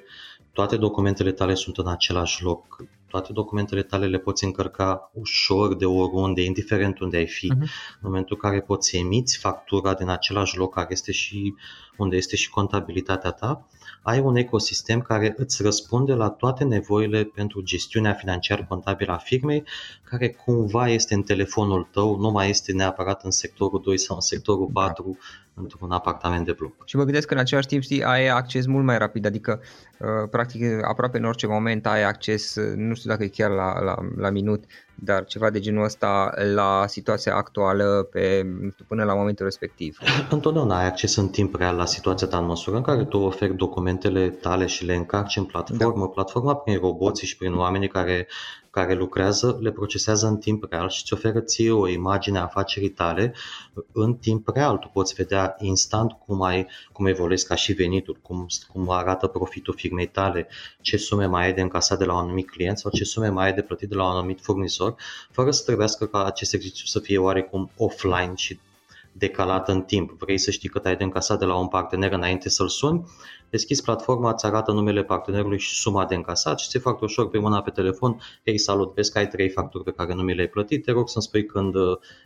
toate 0.53 0.77
documentele 0.77 1.31
tale 1.31 1.53
sunt 1.53 1.77
în 1.77 1.87
același 1.87 2.43
loc, 2.43 2.85
toate 3.15 3.33
documentele 3.33 3.83
tale 3.83 4.07
le 4.07 4.17
poți 4.17 4.43
încărca 4.43 5.11
ușor 5.13 5.75
de 5.75 5.85
oriunde, 5.85 6.41
indiferent 6.41 6.99
unde 6.99 7.17
ai 7.17 7.27
fi. 7.27 7.51
Uh-huh. 7.53 7.59
În 8.01 8.01
momentul 8.01 8.37
în 8.41 8.49
care 8.49 8.61
poți 8.61 8.97
emiți 8.97 9.37
factura 9.37 9.93
din 9.93 10.09
același 10.09 10.57
loc 10.57 10.73
care 10.73 10.87
este 10.89 11.11
și 11.11 11.55
unde 11.97 12.15
este 12.15 12.35
și 12.35 12.49
contabilitatea 12.49 13.31
ta, 13.31 13.67
ai 14.05 14.19
un 14.19 14.35
ecosistem 14.35 15.01
care 15.01 15.33
îți 15.37 15.63
răspunde 15.63 16.13
la 16.13 16.29
toate 16.29 16.63
nevoile 16.63 17.23
pentru 17.23 17.61
gestiunea 17.61 18.13
financiară 18.13 18.65
contabilă 18.67 19.11
a 19.11 19.17
firmei, 19.17 19.63
care 20.03 20.29
cumva 20.29 20.87
este 20.87 21.13
în 21.13 21.21
telefonul 21.21 21.87
tău, 21.91 22.19
nu 22.19 22.31
mai 22.31 22.49
este 22.49 22.71
neapărat 22.71 23.23
în 23.23 23.31
sectorul 23.31 23.81
2 23.83 23.97
sau 23.97 24.15
în 24.15 24.21
sectorul 24.21 24.69
4 24.73 25.17
da. 25.53 25.61
într-un 25.61 25.91
apartament 25.91 26.45
de 26.45 26.51
bloc. 26.51 26.73
Și 26.85 26.95
mă 26.95 27.03
gândesc 27.03 27.27
că 27.27 27.33
în 27.33 27.39
același 27.39 27.67
timp 27.67 27.81
știi, 27.81 28.03
ai 28.03 28.27
acces 28.27 28.65
mult 28.65 28.85
mai 28.85 28.97
rapid, 28.97 29.25
adică 29.25 29.61
uh, 29.99 30.29
practic 30.29 30.63
aproape 30.83 31.17
în 31.17 31.25
orice 31.25 31.47
moment 31.47 31.85
ai 31.85 32.03
acces, 32.03 32.55
uh, 32.55 32.75
nu 32.75 32.93
știu 32.93 33.09
dacă 33.09 33.23
e 33.23 33.27
chiar 33.27 33.49
la, 33.49 33.79
la, 33.79 33.95
la 34.17 34.29
minut, 34.29 34.63
dar 34.95 35.25
ceva 35.25 35.49
de 35.49 35.59
genul 35.59 35.83
ăsta 35.83 36.33
la 36.53 36.83
situația 36.87 37.35
actuală 37.35 38.07
pe, 38.11 38.45
până 38.87 39.03
la 39.03 39.13
momentul 39.13 39.45
respectiv. 39.45 39.97
Întotdeauna 40.29 40.77
ai 40.77 40.85
acces 40.85 41.15
în 41.15 41.27
timp 41.27 41.55
real 41.55 41.75
la 41.75 41.85
situația 41.85 42.27
ta 42.27 42.37
în 42.37 42.45
măsură 42.45 42.75
în 42.75 42.81
care 42.81 43.05
tu 43.05 43.17
oferi 43.17 43.55
documentele 43.55 44.29
tale 44.29 44.65
și 44.65 44.85
le 44.85 44.95
încarci 44.95 45.37
în 45.37 45.43
platformă. 45.43 46.05
Da. 46.05 46.11
Platforma 46.11 46.55
prin 46.55 46.77
roboții 46.77 47.27
și 47.27 47.37
prin 47.37 47.53
oamenii 47.53 47.87
care 47.87 48.27
care 48.75 48.93
lucrează 48.93 49.57
le 49.61 49.71
procesează 49.71 50.27
în 50.27 50.37
timp 50.37 50.65
real 50.69 50.89
și 50.89 51.01
îți 51.01 51.13
oferă 51.13 51.39
ție 51.39 51.71
o 51.71 51.87
imagine 51.87 52.37
a 52.37 52.41
afacerii 52.41 52.89
tale 52.89 53.33
în 53.91 54.13
timp 54.13 54.47
real. 54.53 54.77
Tu 54.77 54.89
poți 54.93 55.13
vedea 55.13 55.55
instant 55.59 56.11
cum, 56.11 56.41
ai, 56.41 56.67
cum 56.91 57.05
evoluezi 57.05 57.47
ca 57.47 57.55
și 57.55 57.73
venitul, 57.73 58.17
cum, 58.21 58.47
cum 58.71 58.89
arată 58.89 59.27
profitul 59.27 59.73
firmei 59.77 60.07
tale, 60.07 60.47
ce 60.81 60.97
sume 60.97 61.25
mai 61.25 61.45
ai 61.45 61.53
de 61.53 61.61
încasat 61.61 61.97
de 61.97 62.05
la 62.05 62.13
un 62.13 62.19
anumit 62.19 62.49
client 62.49 62.77
sau 62.77 62.91
ce 62.91 63.03
sume 63.03 63.29
mai 63.29 63.45
ai 63.45 63.53
de 63.53 63.61
plătit 63.61 63.89
de 63.89 63.95
la 63.95 64.03
un 64.03 64.17
anumit 64.17 64.41
furnizor, 64.41 64.95
fără 65.31 65.51
să 65.51 65.63
trebuiască 65.63 66.05
ca 66.05 66.23
acest 66.25 66.53
exercițiu 66.53 66.85
să 66.85 66.99
fie 66.99 67.17
oarecum 67.17 67.69
offline 67.77 68.33
și 68.35 68.59
decalat 69.17 69.69
în 69.69 69.81
timp. 69.81 70.11
Vrei 70.19 70.37
să 70.37 70.51
știi 70.51 70.69
cât 70.69 70.85
ai 70.85 70.95
de 70.95 71.03
încasat 71.03 71.39
de 71.39 71.45
la 71.45 71.55
un 71.55 71.67
partener 71.67 72.11
înainte 72.11 72.49
să-l 72.49 72.67
suni? 72.67 73.05
Deschizi 73.49 73.81
platforma, 73.81 74.31
îți 74.31 74.45
arată 74.45 74.71
numele 74.71 75.03
partenerului 75.03 75.59
și 75.59 75.73
suma 75.73 76.05
de 76.05 76.15
încasat 76.15 76.59
și 76.59 76.69
ți 76.69 76.77
foarte 76.77 77.03
ușor 77.03 77.29
pe 77.29 77.37
mâna 77.37 77.61
pe 77.61 77.69
telefon, 77.69 78.21
ei 78.43 78.57
salut, 78.57 78.93
vezi 78.95 79.11
că 79.11 79.17
ai 79.17 79.27
trei 79.27 79.49
facturi 79.49 79.83
pe 79.83 79.91
care 79.91 80.13
nu 80.13 80.21
mi 80.21 80.33
le-ai 80.33 80.47
plătit, 80.47 80.83
te 80.83 80.91
rog 80.91 81.09
să-mi 81.09 81.23
spui 81.23 81.45
când, 81.45 81.73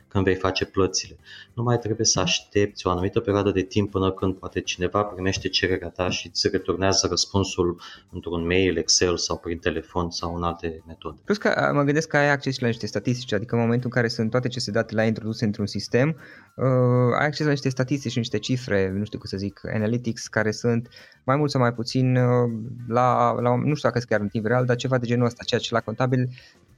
când 0.08 0.24
vei 0.24 0.34
face 0.34 0.64
plățile. 0.64 1.16
Nu 1.54 1.62
mai 1.62 1.78
trebuie 1.78 2.06
să 2.06 2.20
aștepți 2.20 2.86
o 2.86 2.90
anumită 2.90 3.20
perioadă 3.20 3.50
de 3.50 3.62
timp 3.62 3.90
până 3.90 4.12
când 4.12 4.34
poate 4.34 4.60
cineva 4.60 5.02
primește 5.02 5.48
cererea 5.48 5.88
ta 5.88 6.10
și 6.10 6.26
îți 6.26 6.48
returnează 6.48 7.06
răspunsul 7.10 7.80
într-un 8.12 8.46
mail, 8.46 8.76
Excel 8.76 9.16
sau 9.16 9.36
prin 9.36 9.58
telefon 9.58 10.10
sau 10.10 10.36
în 10.36 10.42
alte 10.42 10.82
metode. 10.86 11.18
Plus 11.24 11.36
că 11.36 11.70
mă 11.74 11.82
gândesc 11.82 12.08
că 12.08 12.16
ai 12.16 12.30
acces 12.30 12.58
la 12.58 12.66
niște 12.66 12.86
statistici, 12.86 13.32
adică 13.32 13.54
în 13.54 13.60
momentul 13.60 13.84
în 13.84 14.00
care 14.00 14.08
sunt 14.08 14.30
toate 14.30 14.46
aceste 14.46 14.70
date 14.70 14.94
la 14.94 15.04
introduse 15.04 15.44
într-un 15.44 15.66
sistem, 15.66 16.16
uh, 16.56 16.79
ai 17.18 17.26
acces 17.26 17.44
la 17.44 17.50
niște 17.50 17.68
statistici 17.68 18.12
și 18.12 18.18
niște 18.18 18.38
cifre, 18.38 18.92
nu 18.96 19.04
știu 19.04 19.18
cum 19.18 19.28
să 19.28 19.36
zic, 19.36 19.60
analytics, 19.74 20.26
care 20.26 20.50
sunt 20.50 20.88
mai 21.24 21.36
mult 21.36 21.50
sau 21.50 21.60
mai 21.60 21.72
puțin 21.72 22.16
uh, 22.16 22.50
la, 22.88 23.32
la 23.40 23.56
nu 23.56 23.74
știu 23.74 23.88
dacă 23.88 23.98
sunt 23.98 24.10
chiar 24.10 24.20
în 24.20 24.28
timp 24.28 24.46
real, 24.46 24.64
dar 24.64 24.76
ceva 24.76 24.98
de 24.98 25.06
genul 25.06 25.26
ăsta, 25.26 25.44
ceea 25.44 25.60
ce 25.60 25.74
la 25.74 25.80
contabil 25.80 26.28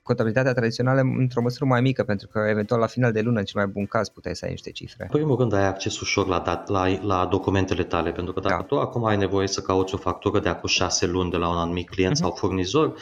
contabilitatea 0.03 0.53
tradițională 0.53 1.01
într-o 1.01 1.43
măsură 1.43 1.65
mai 1.65 1.81
mică, 1.81 2.03
pentru 2.03 2.29
că 2.29 2.47
eventual 2.49 2.81
la 2.81 2.87
final 2.87 3.13
de 3.13 3.21
lună, 3.21 3.39
în 3.39 3.45
cel 3.45 3.61
mai 3.61 3.71
bun 3.73 3.87
caz, 3.87 4.09
puteai 4.09 4.37
să 4.37 4.45
ai 4.45 4.51
niște 4.51 4.71
cifre. 4.71 5.03
În 5.03 5.19
primul 5.19 5.37
rând 5.37 5.53
ai 5.53 5.67
acces 5.67 6.01
ușor 6.01 6.27
la, 6.27 6.39
dat, 6.39 6.69
la, 6.69 6.87
la 7.03 7.27
documentele 7.27 7.83
tale, 7.83 8.13
pentru 8.13 8.33
că 8.33 8.41
dacă 8.41 8.57
da. 8.57 8.63
tu 8.63 8.79
acum 8.79 9.05
ai 9.05 9.17
nevoie 9.17 9.47
să 9.47 9.61
cauți 9.61 9.95
o 9.95 9.97
factură 9.97 10.41
de 10.41 10.49
acum 10.49 10.69
șase 10.69 11.07
luni 11.07 11.31
de 11.31 11.37
la 11.37 11.49
un 11.49 11.57
anumit 11.57 11.89
client 11.89 12.17
uh-huh. 12.17 12.21
sau 12.21 12.31
furnizor, 12.31 12.95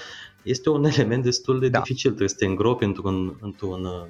este 0.43 0.71
un 0.71 0.85
element 0.95 1.23
destul 1.23 1.61
de 1.61 1.69
da. 1.69 1.79
dificil, 1.79 2.11
trebuie 2.11 2.29
să 2.29 2.37
te 2.39 2.47
îngropi 2.47 2.85
într-un, 2.85 3.37
într-un 3.41 3.85
uh, 3.85 4.07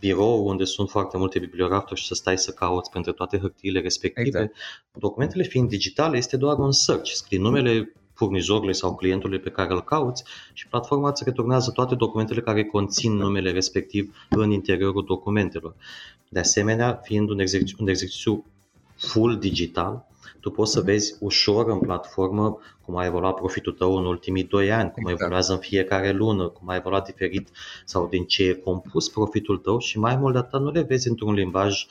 birou 0.00 0.46
unde 0.46 0.64
sunt 0.64 0.90
foarte 0.90 1.16
multe 1.16 1.38
bibliografuri 1.38 2.00
și 2.00 2.06
să 2.06 2.14
stai 2.14 2.38
să 2.38 2.50
cauți 2.50 2.90
pentru 2.90 3.12
toate 3.12 3.38
hârtiile 3.38 3.80
respective. 3.80 4.26
Exact. 4.26 4.54
Documentele 4.98 5.42
fiind 5.42 5.68
digitale 5.68 6.16
este 6.16 6.36
doar 6.36 6.58
un 6.58 6.72
search, 6.72 7.10
scrii 7.10 7.38
numele 7.38 7.92
furnizorului 8.12 8.74
sau 8.74 8.94
clientului 8.94 9.38
pe 9.38 9.50
care 9.50 9.72
îl 9.72 9.84
cauți 9.84 10.24
și 10.52 10.68
platforma 10.68 11.08
îți 11.08 11.24
returnează 11.24 11.70
toate 11.70 11.94
documentele 11.94 12.40
care 12.40 12.64
conțin 12.64 13.12
numele 13.12 13.50
respectiv 13.50 14.26
în 14.30 14.50
interiorul 14.50 15.04
documentelor. 15.04 15.74
De 16.28 16.38
asemenea, 16.38 17.00
fiind 17.02 17.30
un 17.30 17.38
exercițiu, 17.38 17.76
un 17.80 17.88
exercițiu 17.88 18.44
full 18.96 19.38
digital, 19.38 20.09
tu 20.40 20.50
poți 20.50 20.72
să 20.72 20.78
mhm. 20.78 20.86
vezi 20.86 21.16
ușor 21.20 21.68
în 21.68 21.78
platformă 21.78 22.58
cum 22.84 22.96
a 22.96 23.04
evoluat 23.04 23.34
profitul 23.34 23.72
tău 23.72 23.96
în 23.96 24.04
ultimii 24.04 24.44
2 24.44 24.72
ani, 24.72 24.90
cum 24.90 25.02
exact. 25.02 25.20
evoluează 25.20 25.52
în 25.52 25.58
fiecare 25.58 26.10
lună, 26.10 26.48
cum 26.48 26.68
a 26.68 26.74
evoluat 26.74 27.04
diferit 27.04 27.48
sau 27.84 28.06
din 28.06 28.24
ce 28.24 28.44
e 28.44 28.54
compus 28.54 29.08
profitul 29.08 29.58
tău 29.58 29.78
și 29.78 29.98
mai 29.98 30.16
mult 30.16 30.32
de 30.32 30.38
atât 30.38 30.60
nu 30.60 30.70
le 30.70 30.82
vezi 30.82 31.08
într-un 31.08 31.34
limbaj 31.34 31.86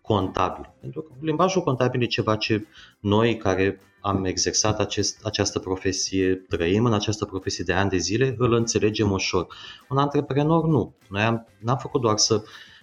contabil. 0.00 0.70
Pentru 0.80 1.00
că 1.00 1.12
limbajul 1.20 1.62
contabil 1.62 2.02
e 2.02 2.06
ceva 2.06 2.36
ce 2.36 2.66
noi 3.00 3.36
care 3.36 3.80
am 4.00 4.24
exersat 4.24 4.80
acest, 4.80 5.24
această 5.24 5.58
profesie, 5.58 6.34
trăim 6.34 6.84
în 6.84 6.92
această 6.92 7.24
profesie 7.24 7.64
de 7.64 7.72
ani 7.72 7.90
de 7.90 7.96
zile, 7.96 8.34
îl 8.38 8.52
înțelegem 8.52 9.10
ușor. 9.10 9.46
Un 9.88 9.98
antreprenor 9.98 10.64
nu. 10.64 10.94
Noi 11.08 11.22
am, 11.22 11.46
n-am 11.58 11.76
făcut 11.76 12.00
doar 12.00 12.16
să 12.16 12.42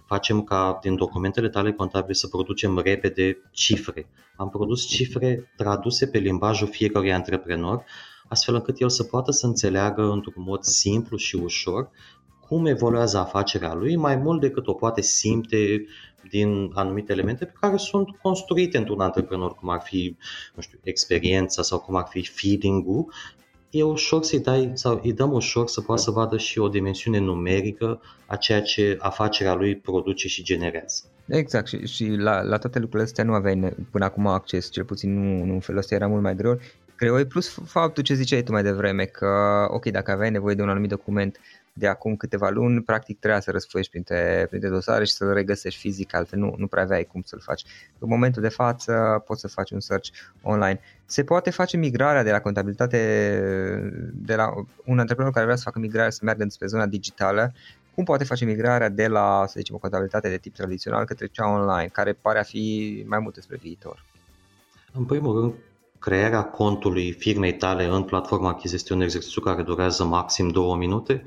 facem 0.09 0.43
ca 0.43 0.79
din 0.81 0.95
documentele 0.95 1.49
tale 1.49 1.71
contabile 1.71 2.13
să 2.13 2.27
producem 2.27 2.79
repede 2.79 3.37
cifre. 3.51 4.09
Am 4.35 4.49
produs 4.49 4.85
cifre 4.85 5.51
traduse 5.57 6.07
pe 6.07 6.17
limbajul 6.17 6.67
fiecărui 6.67 7.13
antreprenor, 7.13 7.83
astfel 8.27 8.55
încât 8.55 8.79
el 8.79 8.89
să 8.89 9.03
poată 9.03 9.31
să 9.31 9.45
înțeleagă 9.45 10.01
într-un 10.01 10.43
mod 10.43 10.63
simplu 10.63 11.17
și 11.17 11.35
ușor 11.35 11.89
cum 12.47 12.65
evoluează 12.65 13.17
afacerea 13.17 13.73
lui, 13.73 13.95
mai 13.95 14.15
mult 14.15 14.39
decât 14.39 14.67
o 14.67 14.73
poate 14.73 15.01
simte 15.01 15.85
din 16.29 16.71
anumite 16.73 17.11
elemente 17.11 17.45
pe 17.45 17.53
care 17.59 17.77
sunt 17.77 18.09
construite 18.21 18.77
într-un 18.77 18.99
antreprenor, 18.99 19.55
cum 19.55 19.69
ar 19.69 19.81
fi, 19.81 20.17
nu 20.55 20.61
știu, 20.61 20.79
experiența 20.83 21.61
sau 21.61 21.79
cum 21.79 21.95
ar 21.95 22.07
fi 22.09 22.21
feeling-ul, 22.21 23.13
e 23.69 23.83
ușor 23.83 24.23
să-i 24.23 24.39
dai 24.39 24.71
sau 24.73 24.99
îi 25.03 25.13
dăm 25.13 25.33
ușor 25.33 25.67
să 25.67 25.81
poată 25.81 26.01
să 26.01 26.11
vadă 26.11 26.37
și 26.37 26.59
o 26.59 26.67
dimensiune 26.67 27.19
numerică 27.19 28.01
a 28.25 28.35
ceea 28.35 28.61
ce 28.61 28.97
afacerea 28.99 29.53
lui 29.53 29.75
produce 29.75 30.27
și 30.27 30.43
generează. 30.43 31.03
Exact 31.25 31.67
și, 31.67 31.87
și 31.87 32.07
la, 32.07 32.41
la 32.41 32.57
toate 32.57 32.79
lucrurile 32.79 33.07
astea 33.07 33.23
nu 33.23 33.33
aveai 33.33 33.73
până 33.91 34.05
acum 34.05 34.27
acces, 34.27 34.69
cel 34.69 34.83
puțin 34.83 35.13
nu, 35.13 35.45
nu 35.45 35.53
în 35.53 35.59
felul 35.59 35.79
ăsta 35.79 35.95
era 35.95 36.07
mult 36.07 36.21
mai 36.21 36.35
greu. 36.35 36.59
Greu 36.97 37.19
e 37.19 37.25
plus 37.25 37.57
faptul 37.65 38.03
ce 38.03 38.13
ziceai 38.13 38.43
tu 38.43 38.51
mai 38.51 38.63
devreme 38.63 39.05
că 39.05 39.27
ok, 39.69 39.85
dacă 39.85 40.11
aveai 40.11 40.31
nevoie 40.31 40.55
de 40.55 40.61
un 40.61 40.69
anumit 40.69 40.89
document 40.89 41.39
de 41.73 41.87
acum 41.87 42.15
câteva 42.15 42.49
luni, 42.49 42.81
practic 42.81 43.19
trebuia 43.19 43.39
să 43.39 43.51
răsfoiești 43.51 43.91
printre, 43.91 44.45
printre 44.49 44.69
dosare 44.69 45.05
și 45.05 45.11
să-l 45.11 45.33
regăsești 45.33 45.79
fizic, 45.79 46.15
altfel 46.15 46.39
nu, 46.39 46.53
nu 46.57 46.67
prea 46.67 46.83
aveai 46.83 47.03
cum 47.03 47.21
să-l 47.21 47.39
faci. 47.39 47.63
În 47.99 48.07
momentul 48.09 48.41
de 48.41 48.49
față 48.49 49.23
poți 49.25 49.41
să 49.41 49.47
faci 49.47 49.71
un 49.71 49.79
search 49.79 50.09
online. 50.41 50.79
Se 51.05 51.23
poate 51.23 51.49
face 51.49 51.77
migrarea 51.77 52.23
de 52.23 52.31
la 52.31 52.41
contabilitate, 52.41 52.99
de 54.13 54.35
la 54.35 54.53
un 54.85 54.99
antreprenor 54.99 55.33
care 55.33 55.45
vrea 55.45 55.57
să 55.57 55.63
facă 55.63 55.79
migrarea 55.79 56.09
să 56.09 56.19
meargă 56.23 56.45
spre 56.47 56.67
zona 56.67 56.85
digitală, 56.85 57.53
cum 57.95 58.03
poate 58.03 58.23
face 58.23 58.45
migrarea 58.45 58.89
de 58.89 59.07
la, 59.07 59.43
să 59.47 59.53
zicem, 59.57 59.75
o 59.75 59.77
contabilitate 59.77 60.29
de 60.29 60.37
tip 60.37 60.55
tradițional 60.55 61.05
către 61.05 61.27
cea 61.27 61.47
online, 61.47 61.89
care 61.91 62.13
pare 62.13 62.39
a 62.39 62.43
fi 62.43 63.03
mai 63.07 63.19
mult 63.19 63.33
despre 63.33 63.57
viitor? 63.61 64.05
În 64.93 65.05
primul 65.05 65.39
rând, 65.39 65.53
crearea 65.99 66.43
contului 66.43 67.11
firmei 67.11 67.53
tale 67.53 67.85
în 67.85 68.03
platforma 68.03 68.49
achiziție 68.49 68.77
este 68.77 68.93
un 68.93 69.01
exercițiu 69.01 69.41
care 69.41 69.61
durează 69.61 70.03
maxim 70.03 70.49
două 70.49 70.75
minute 70.75 71.23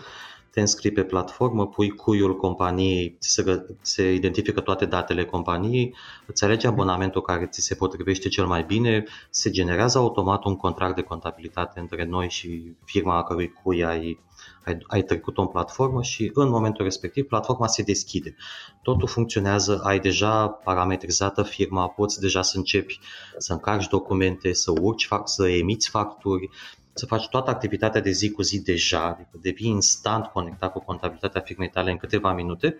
te 0.52 0.60
înscrii 0.60 0.92
pe 0.92 1.04
platformă, 1.04 1.66
pui 1.66 1.90
cuiul 1.90 2.36
companiei, 2.36 3.16
se, 3.18 3.66
se 3.80 4.12
identifică 4.12 4.60
toate 4.60 4.84
datele 4.84 5.24
companiei, 5.24 5.94
îți 6.26 6.44
alegi 6.44 6.66
abonamentul 6.66 7.22
care 7.22 7.46
ți 7.46 7.60
se 7.60 7.74
potrivește 7.74 8.28
cel 8.28 8.46
mai 8.46 8.64
bine, 8.64 9.04
se 9.30 9.50
generează 9.50 9.98
automat 9.98 10.44
un 10.44 10.56
contract 10.56 10.94
de 10.94 11.02
contabilitate 11.02 11.80
între 11.80 12.04
noi 12.04 12.28
și 12.28 12.76
firma 12.84 13.16
a 13.16 13.22
cărui 13.22 13.52
cui 13.62 13.84
ai, 13.84 14.18
ai, 14.64 14.78
ai 14.86 15.02
trecut-o 15.02 15.40
în 15.40 15.48
platformă 15.48 16.02
și 16.02 16.30
în 16.34 16.48
momentul 16.48 16.84
respectiv 16.84 17.24
platforma 17.24 17.66
se 17.66 17.82
deschide. 17.82 18.34
Totul 18.82 19.08
funcționează, 19.08 19.80
ai 19.84 20.00
deja 20.00 20.48
parametrizată 20.48 21.42
firma, 21.42 21.88
poți 21.88 22.20
deja 22.20 22.42
să 22.42 22.56
începi 22.56 23.00
să 23.38 23.52
încarci 23.52 23.88
documente, 23.88 24.52
să 24.52 24.72
urci, 24.80 25.08
să 25.24 25.48
emiți 25.48 25.88
facturi, 25.88 26.50
să 26.92 27.06
faci 27.06 27.28
toată 27.28 27.50
activitatea 27.50 28.00
de 28.00 28.10
zi 28.10 28.30
cu 28.30 28.42
zi 28.42 28.62
deja, 28.62 29.04
adică 29.04 29.38
devii 29.40 29.68
instant 29.68 30.26
conectat 30.26 30.72
cu 30.72 30.78
contabilitatea 30.84 31.40
firmei 31.40 31.70
tale 31.70 31.90
în 31.90 31.96
câteva 31.96 32.32
minute, 32.32 32.78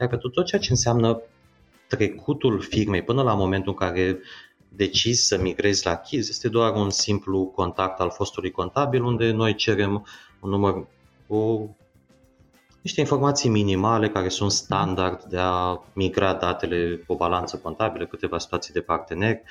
iar 0.00 0.08
pentru 0.08 0.28
tot 0.28 0.46
ceea 0.46 0.60
ce 0.60 0.70
înseamnă 0.70 1.20
trecutul 1.88 2.60
firmei 2.60 3.02
până 3.02 3.22
la 3.22 3.34
momentul 3.34 3.72
în 3.72 3.88
care 3.88 4.18
decizi 4.68 5.26
să 5.26 5.38
migrezi 5.38 5.86
la 5.86 5.96
Chiz, 5.96 6.28
este 6.28 6.48
doar 6.48 6.74
un 6.74 6.90
simplu 6.90 7.44
contact 7.44 8.00
al 8.00 8.10
fostului 8.10 8.50
contabil 8.50 9.02
unde 9.02 9.30
noi 9.30 9.54
cerem 9.54 10.06
un 10.40 10.50
număr, 10.50 10.86
o 11.26 11.68
niște 12.84 13.00
informații 13.00 13.50
minimale 13.50 14.08
care 14.08 14.28
sunt 14.28 14.52
standard 14.52 15.22
de 15.22 15.36
a 15.38 15.82
migra 15.92 16.34
datele 16.34 16.96
pe 16.96 17.04
o 17.06 17.16
balanță 17.16 17.56
contabilă, 17.56 18.06
câteva 18.06 18.38
situații 18.38 18.72
de 18.72 18.80
parteneri, 18.80 19.42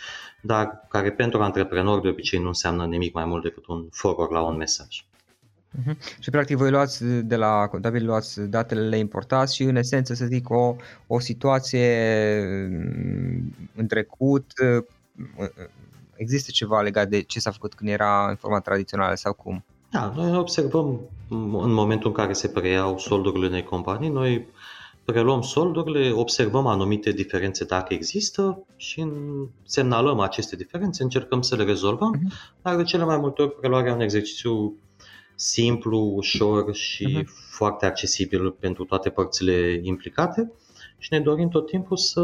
dar 0.41 0.85
care 0.89 1.11
pentru 1.11 1.41
antreprenori 1.41 2.01
de 2.01 2.07
obicei 2.07 2.39
nu 2.39 2.47
înseamnă 2.47 2.85
nimic 2.85 3.13
mai 3.13 3.25
mult 3.25 3.43
decât 3.43 3.65
un 3.65 3.87
forward 3.91 4.31
la 4.31 4.41
un 4.41 4.55
mesaj. 4.55 5.05
Uh-huh. 5.77 6.19
Și 6.19 6.29
practic 6.29 6.57
voi 6.57 6.69
luați 6.69 7.05
de 7.05 7.35
la 7.35 7.67
contabil, 7.67 8.05
luați 8.05 8.41
datele, 8.41 8.87
le 8.87 8.97
importați 8.97 9.55
și 9.55 9.63
în 9.63 9.75
esență 9.75 10.13
să 10.13 10.25
zic 10.25 10.49
o, 10.49 10.75
o 11.07 11.19
situație 11.19 11.87
mm, 12.69 13.55
în 13.75 13.87
trecut, 13.87 14.51
există 16.15 16.51
ceva 16.51 16.81
legat 16.81 17.07
de 17.09 17.21
ce 17.21 17.39
s-a 17.39 17.51
făcut 17.51 17.73
când 17.73 17.89
era 17.89 18.29
în 18.29 18.35
forma 18.35 18.59
tradițională 18.59 19.15
sau 19.15 19.33
cum? 19.33 19.63
Da, 19.93 20.13
noi 20.15 20.37
observăm 20.37 20.99
în 21.29 21.71
momentul 21.73 22.07
în 22.09 22.15
care 22.15 22.33
se 22.33 22.47
preiau 22.47 22.97
soldurile 22.97 23.47
unei 23.47 23.63
companii, 23.63 24.09
noi 24.09 24.47
preluăm 25.05 25.41
soldurile, 25.41 26.11
observăm 26.11 26.65
anumite 26.67 27.11
diferențe 27.11 27.65
dacă 27.65 27.93
există 27.93 28.65
și 28.75 29.05
semnalăm 29.65 30.19
aceste 30.19 30.55
diferențe, 30.55 31.03
încercăm 31.03 31.41
să 31.41 31.55
le 31.55 31.63
rezolvăm, 31.63 32.15
uh-huh. 32.17 32.61
dar 32.61 32.75
de 32.75 32.83
cele 32.83 33.03
mai 33.03 33.17
multe 33.17 33.41
ori 33.41 33.55
preluarea 33.55 33.93
un 33.93 33.99
exercițiu 33.99 34.77
simplu, 35.35 35.99
ușor 36.15 36.75
și 36.75 37.19
uh-huh. 37.19 37.27
foarte 37.49 37.85
accesibil 37.85 38.51
pentru 38.51 38.83
toate 38.83 39.09
părțile 39.09 39.79
implicate 39.83 40.51
și 40.97 41.09
ne 41.11 41.19
dorim 41.19 41.49
tot 41.49 41.67
timpul 41.67 41.97
să 41.97 42.21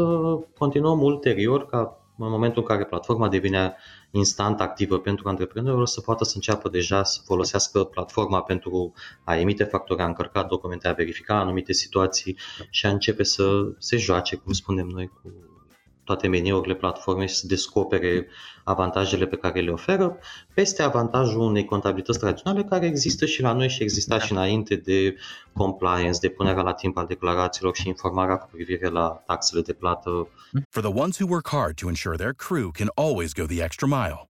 continuăm 0.58 1.02
ulterior 1.02 1.66
ca 1.66 2.00
în 2.18 2.30
momentul 2.30 2.62
în 2.62 2.68
care 2.68 2.84
platforma 2.84 3.28
devine 3.28 3.76
instant 4.10 4.60
activă 4.60 4.98
pentru 4.98 5.28
antreprenori, 5.28 5.90
să 5.90 6.00
poată 6.00 6.24
să 6.24 6.32
înceapă 6.34 6.68
deja 6.68 7.04
să 7.04 7.20
folosească 7.24 7.84
platforma 7.84 8.42
pentru 8.42 8.92
a 9.24 9.36
emite 9.36 9.64
factori, 9.64 10.00
a 10.00 10.06
încărca 10.06 10.42
documente, 10.42 10.88
a 10.88 10.92
verifica 10.92 11.38
anumite 11.38 11.72
situații 11.72 12.36
și 12.70 12.86
a 12.86 12.90
începe 12.90 13.22
să 13.22 13.72
se 13.78 13.96
joace, 13.96 14.36
cum 14.36 14.52
spunem 14.52 14.86
noi, 14.86 15.06
cu 15.06 15.49
toate 16.10 16.28
meniurile 16.28 16.74
platformei 16.74 17.28
și 17.28 17.34
să 17.34 17.46
descopere 17.46 18.26
avantajele 18.64 19.26
pe 19.26 19.36
care 19.36 19.60
le 19.60 19.70
oferă, 19.70 20.18
peste 20.54 20.82
avantajul 20.82 21.40
unei 21.40 21.64
contabilități 21.64 22.18
tradiționale 22.18 22.64
care 22.64 22.86
există 22.86 23.26
și 23.26 23.42
la 23.42 23.52
noi 23.52 23.68
și 23.68 23.82
exista 23.82 24.18
și 24.18 24.32
înainte 24.32 24.76
de 24.76 25.16
compliance, 25.52 26.18
de 26.20 26.28
punerea 26.28 26.62
la 26.62 26.72
timp 26.72 26.96
al 26.96 27.06
declarațiilor 27.06 27.76
și 27.76 27.88
informarea 27.88 28.36
cu 28.36 28.48
privire 28.52 28.88
la 28.88 29.22
taxele 29.26 29.60
de 29.60 29.72
plată. 29.72 30.28
For 30.70 30.82
the 30.82 31.00
ones 31.00 31.18
who 31.18 31.28
work 31.30 31.48
hard 31.48 31.74
to 31.74 31.88
ensure 31.88 32.16
their 32.16 32.34
crew 32.34 32.70
can 32.70 32.88
always 32.94 33.32
go 33.32 33.44
the 33.44 33.62
extra 33.62 33.86
mile 33.86 34.29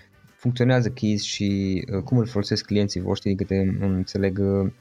funcționează 0.41 0.89
Keys 0.89 1.23
și 1.23 1.81
uh, 1.93 2.03
cum 2.03 2.17
îl 2.17 2.25
folosesc 2.25 2.65
clienții 2.65 3.01
voștri, 3.01 3.27
din 3.27 3.37
câte 3.37 3.77
înțeleg, 3.79 4.39
uh, 4.39 4.71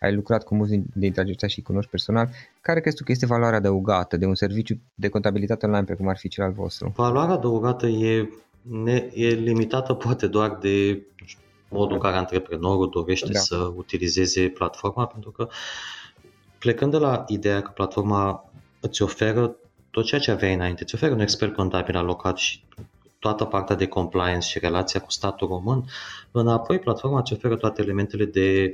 ai 0.00 0.14
lucrat 0.14 0.44
cu 0.44 0.54
mulți 0.54 0.80
dintre 0.94 1.20
aceștia 1.20 1.48
și 1.48 1.62
cunoști 1.62 1.90
personal. 1.90 2.28
Care 2.60 2.80
crezi 2.80 2.96
tu 2.96 3.04
că 3.04 3.12
este 3.12 3.26
valoarea 3.26 3.58
adăugată 3.58 4.16
de 4.16 4.26
un 4.26 4.34
serviciu 4.34 4.80
de 4.94 5.08
contabilitate 5.08 5.66
online 5.66 5.84
precum 5.84 6.08
ar 6.08 6.16
fi 6.16 6.28
cel 6.28 6.44
al 6.44 6.52
vostru? 6.52 6.92
Valoarea 6.96 7.34
adăugată 7.34 7.86
e, 7.86 8.28
ne, 8.62 9.10
e 9.14 9.28
limitată 9.28 9.94
poate 9.94 10.26
doar 10.26 10.58
de 10.60 11.02
știu, 11.24 11.42
modul 11.68 11.94
în 11.94 12.00
care 12.00 12.16
antreprenorul 12.16 12.88
dorește 12.88 13.32
da. 13.32 13.38
să 13.38 13.72
utilizeze 13.76 14.48
platforma, 14.48 15.06
pentru 15.06 15.30
că 15.30 15.48
plecând 16.58 16.90
de 16.90 16.98
la 16.98 17.24
ideea 17.26 17.62
că 17.62 17.70
platforma 17.70 18.50
îți 18.80 19.02
oferă 19.02 19.56
tot 19.90 20.04
ceea 20.04 20.20
ce 20.20 20.30
aveai 20.30 20.54
înainte, 20.54 20.82
îți 20.82 20.94
oferă 20.94 21.12
un 21.12 21.20
expert 21.20 21.54
contabil 21.54 21.96
alocat 21.96 22.36
și 22.36 22.62
toată 23.20 23.44
partea 23.44 23.76
de 23.76 23.86
compliance 23.86 24.48
și 24.48 24.58
relația 24.58 25.00
cu 25.00 25.10
statul 25.10 25.48
român, 25.48 25.84
înapoi 26.30 26.78
platforma 26.78 27.18
îți 27.18 27.32
oferă 27.32 27.56
toate 27.56 27.82
elementele 27.82 28.24
de 28.24 28.70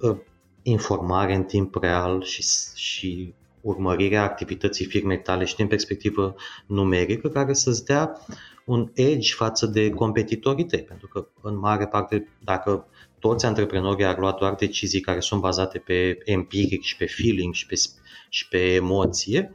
uh, 0.00 0.16
informare 0.62 1.34
în 1.34 1.44
timp 1.44 1.74
real 1.74 2.22
și, 2.22 2.44
și 2.74 3.34
urmărirea 3.60 4.22
activității 4.22 4.84
firmei 4.84 5.20
tale 5.20 5.44
și 5.44 5.56
din 5.56 5.66
perspectivă 5.66 6.34
numerică 6.66 7.28
care 7.28 7.52
să-ți 7.52 7.84
dea 7.84 8.20
un 8.64 8.90
edge 8.94 9.34
față 9.34 9.66
de 9.66 9.90
competitorii 9.90 10.64
tăi, 10.64 10.82
pentru 10.82 11.06
că 11.06 11.28
în 11.40 11.58
mare 11.58 11.86
parte 11.86 12.28
dacă 12.44 12.86
toți 13.18 13.46
antreprenorii 13.46 14.04
ar 14.04 14.18
lua 14.18 14.36
doar 14.38 14.54
decizii 14.54 15.00
care 15.00 15.20
sunt 15.20 15.40
bazate 15.40 15.78
pe 15.78 16.18
empiric 16.24 16.82
și 16.82 16.96
pe 16.96 17.06
feeling 17.06 17.54
și 17.54 17.66
pe, 17.66 17.74
și 18.28 18.48
pe 18.48 18.74
emoție, 18.74 19.54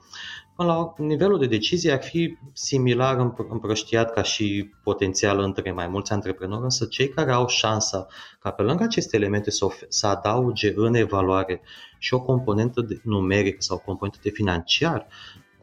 până 0.60 0.72
la 0.72 0.94
nivelul 1.06 1.40
de 1.40 1.46
decizie 1.46 1.92
ar 1.92 2.04
fi 2.04 2.38
similar 2.54 3.34
împrăștiat 3.50 4.14
ca 4.14 4.22
și 4.22 4.70
potențial 4.84 5.40
între 5.40 5.72
mai 5.72 5.88
mulți 5.88 6.12
antreprenori, 6.12 6.64
însă 6.64 6.86
cei 6.86 7.10
care 7.10 7.32
au 7.32 7.48
șansa 7.48 8.08
ca 8.40 8.52
pe 8.52 8.62
lângă 8.62 8.84
aceste 8.84 9.16
elemente 9.16 9.52
să, 9.52 9.68
să 9.88 10.08
adauge 10.08 10.74
în 10.76 10.94
evaluare 10.94 11.62
și 11.98 12.14
o 12.14 12.22
componentă 12.22 12.82
de 12.82 13.00
numerică 13.04 13.58
sau 13.60 13.78
o 13.78 13.86
componentă 13.86 14.20
de 14.24 14.30
financiar, 14.30 15.08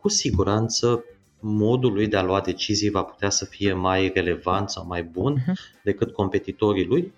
cu 0.00 0.08
siguranță 0.08 1.04
modul 1.40 1.92
lui 1.92 2.06
de 2.06 2.16
a 2.16 2.22
lua 2.22 2.40
decizii 2.40 2.90
va 2.90 3.02
putea 3.02 3.30
să 3.30 3.44
fie 3.44 3.72
mai 3.72 4.10
relevant 4.14 4.70
sau 4.70 4.86
mai 4.86 5.02
bun 5.02 5.38
uh-huh. 5.38 5.82
decât 5.82 6.12
competitorii 6.12 6.86
lui 6.86 7.12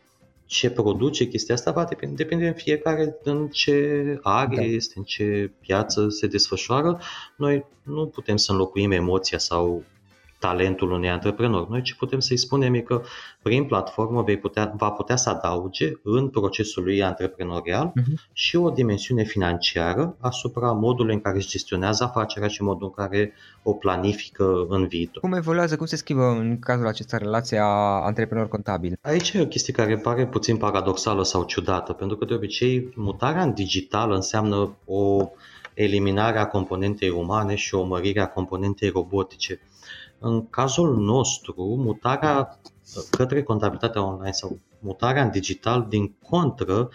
ce 0.48 0.70
produce 0.70 1.24
chestia 1.26 1.54
asta 1.54 1.70
va 1.70 1.84
depinde, 1.84 2.14
depinde 2.14 2.46
în 2.46 2.54
fiecare 2.54 3.16
în 3.22 3.48
ce 3.48 4.18
are 4.22 4.56
da. 4.56 4.62
este, 4.62 4.94
în 4.96 5.04
ce 5.04 5.50
piață 5.60 6.08
se 6.08 6.26
desfășoară. 6.26 7.00
Noi 7.36 7.64
nu 7.82 8.06
putem 8.06 8.36
să 8.36 8.52
înlocuim 8.52 8.90
emoția 8.90 9.38
sau 9.38 9.84
talentul 10.38 10.90
unui 10.90 11.10
antreprenor. 11.10 11.68
Noi 11.68 11.82
ce 11.82 11.94
putem 11.94 12.18
să-i 12.18 12.36
spunem 12.36 12.74
e 12.74 12.80
că 12.80 13.02
prin 13.42 13.64
platformă 13.64 14.22
vei 14.22 14.38
putea, 14.38 14.72
va 14.76 14.90
putea 14.90 15.16
să 15.16 15.30
adauge 15.30 15.92
în 16.02 16.28
procesul 16.28 16.82
lui 16.82 17.02
antreprenorial 17.02 17.92
uh-huh. 18.00 18.30
și 18.32 18.56
o 18.56 18.70
dimensiune 18.70 19.22
financiară 19.22 20.16
asupra 20.20 20.72
modului 20.72 21.14
în 21.14 21.20
care 21.20 21.36
își 21.36 21.48
gestionează 21.48 22.04
afacerea 22.04 22.48
și 22.48 22.62
modul 22.62 22.86
în 22.86 23.04
care 23.04 23.32
o 23.62 23.72
planifică 23.72 24.66
în 24.68 24.86
viitor. 24.86 25.22
Cum 25.22 25.32
evoluează, 25.32 25.76
cum 25.76 25.86
se 25.86 25.96
schimbă 25.96 26.22
în 26.22 26.58
cazul 26.58 26.86
acesta 26.86 27.16
relația 27.16 27.64
antreprenor-contabil? 28.04 28.98
Aici 29.02 29.32
e 29.32 29.40
o 29.40 29.46
chestie 29.46 29.72
care 29.72 29.96
pare 29.96 30.26
puțin 30.26 30.56
paradoxală 30.56 31.24
sau 31.24 31.44
ciudată, 31.44 31.92
pentru 31.92 32.16
că 32.16 32.24
de 32.24 32.34
obicei 32.34 32.92
mutarea 32.94 33.42
în 33.42 33.52
digital 33.52 34.12
înseamnă 34.12 34.76
o 34.84 35.30
eliminare 35.74 36.38
a 36.38 36.46
componentei 36.46 37.10
umane 37.10 37.54
și 37.54 37.74
o 37.74 37.84
mărire 37.84 38.20
a 38.20 38.26
componentei 38.26 38.88
robotice. 38.88 39.60
În 40.18 40.48
cazul 40.48 40.96
nostru, 40.96 41.74
mutarea 41.78 42.60
către 43.10 43.42
contabilitatea 43.42 44.02
online 44.04 44.30
sau 44.32 44.58
mutarea 44.78 45.22
în 45.22 45.30
digital, 45.30 45.86
din 45.88 46.14
contră, 46.28 46.88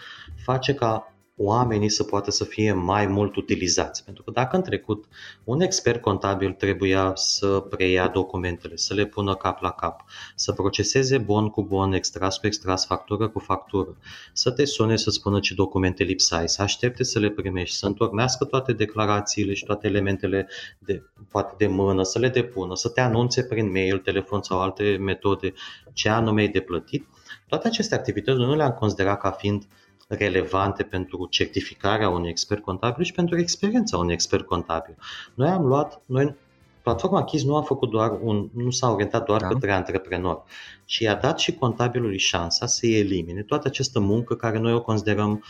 face 0.44 0.74
ca 0.74 1.13
oamenii 1.38 1.90
să 1.90 2.04
poată 2.04 2.32
să 2.32 2.44
fie 2.44 2.74
mai 2.74 3.08
mult 3.08 3.36
utilizați. 3.36 4.04
Pentru 4.04 4.24
că 4.24 4.32
dacă 4.32 4.56
în 4.56 4.62
trecut 4.62 5.06
un 5.44 5.62
expert 5.62 6.02
contabil 6.02 6.52
trebuia 6.52 7.12
să 7.16 7.48
preia 7.48 8.08
documentele, 8.08 8.76
să 8.76 8.94
le 8.94 9.06
pună 9.06 9.36
cap 9.36 9.62
la 9.62 9.72
cap, 9.72 10.04
să 10.36 10.52
proceseze 10.52 11.18
bon 11.18 11.50
cu 11.50 11.64
bon, 11.64 11.94
extras 11.94 12.38
cu 12.38 12.48
extras, 12.48 12.86
factură 12.86 13.28
cu 13.30 13.40
factură, 13.40 13.98
să 14.34 14.52
te 14.52 14.66
sune 14.66 14.96
să 14.96 15.10
spună 15.10 15.40
ce 15.40 15.54
documente 15.54 16.04
lipsai, 16.04 16.50
să 16.50 16.62
aștepte 16.62 17.04
să 17.04 17.20
le 17.20 17.30
primești, 17.30 17.76
să 17.76 17.86
întornească 17.86 18.46
toate 18.46 18.74
declarațiile 18.74 19.54
și 19.54 19.66
toate 19.66 19.88
elementele 19.88 20.48
de, 20.80 21.04
poate 21.30 21.54
de 21.58 21.68
mână, 21.68 22.04
să 22.04 22.20
le 22.20 22.30
depună, 22.30 22.76
să 22.76 22.90
te 22.90 23.02
anunțe 23.02 23.44
prin 23.44 23.72
mail, 23.72 23.98
telefon 23.98 24.42
sau 24.42 24.62
alte 24.62 24.98
metode 24.98 25.54
ce 25.94 26.10
anume 26.10 26.42
ai 26.42 26.48
de 26.48 26.60
plătit, 26.60 27.08
toate 27.48 27.68
aceste 27.68 27.96
activități 27.96 28.38
nu 28.38 28.56
le-am 28.56 28.72
considerat 28.72 29.20
ca 29.20 29.32
fiind 29.32 29.62
uh, 29.62 29.83
relevante 30.16 30.84
pentru 30.84 31.28
certificarea 31.30 32.10
unui 32.10 32.30
expert 32.30 32.62
contabil 32.62 33.04
și 33.04 33.14
pentru 33.14 33.40
experiența 33.40 33.98
unui 33.98 34.14
expert 34.14 34.46
contabil. 34.46 34.96
Noi 35.34 35.50
am 35.50 35.66
luat, 35.66 36.02
noi, 36.06 36.36
platforma 36.82 37.24
KIS 37.24 37.44
nu 37.44 37.56
a 37.56 37.62
făcut 37.62 37.90
doar 37.90 38.18
un, 38.22 38.50
nu 38.54 38.70
s-a 38.70 38.92
orientat 38.92 39.26
doar 39.26 39.42
da. 39.42 39.48
către 39.48 39.72
antreprenor, 39.72 40.44
ci 40.86 41.04
a 41.04 41.16
dat 41.16 41.40
și 41.40 41.56
contabilului 41.56 42.18
șansa 42.18 42.66
să 42.66 42.88
elimine 42.88 43.42
toată 43.42 43.68
această 43.68 44.00
muncă 44.00 44.36
care 44.36 44.60
noi 44.60 44.74
o 44.74 44.82
considerăm 44.82 45.44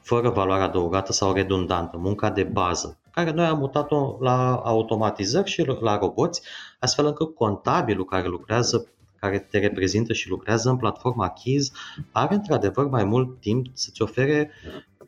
fără 0.00 0.28
valoare 0.28 0.62
adăugată 0.62 1.12
sau 1.12 1.32
redundantă, 1.32 1.96
munca 1.96 2.30
de 2.30 2.42
bază 2.42 2.96
care 3.12 3.30
noi 3.30 3.44
am 3.44 3.58
mutat-o 3.58 4.16
la 4.20 4.54
automatizări 4.54 5.50
și 5.50 5.64
la 5.80 5.98
roboți, 5.98 6.42
astfel 6.78 7.06
încât 7.06 7.34
contabilul 7.34 8.04
care 8.04 8.28
lucrează 8.28 8.86
care 9.22 9.38
te 9.38 9.58
reprezintă 9.58 10.12
și 10.12 10.28
lucrează 10.28 10.70
în 10.70 10.76
platforma 10.76 11.28
Keys 11.28 11.72
are 12.12 12.34
într-adevăr 12.34 12.88
mai 12.88 13.04
mult 13.04 13.40
timp 13.40 13.66
să-ți 13.72 14.02
ofere 14.02 14.50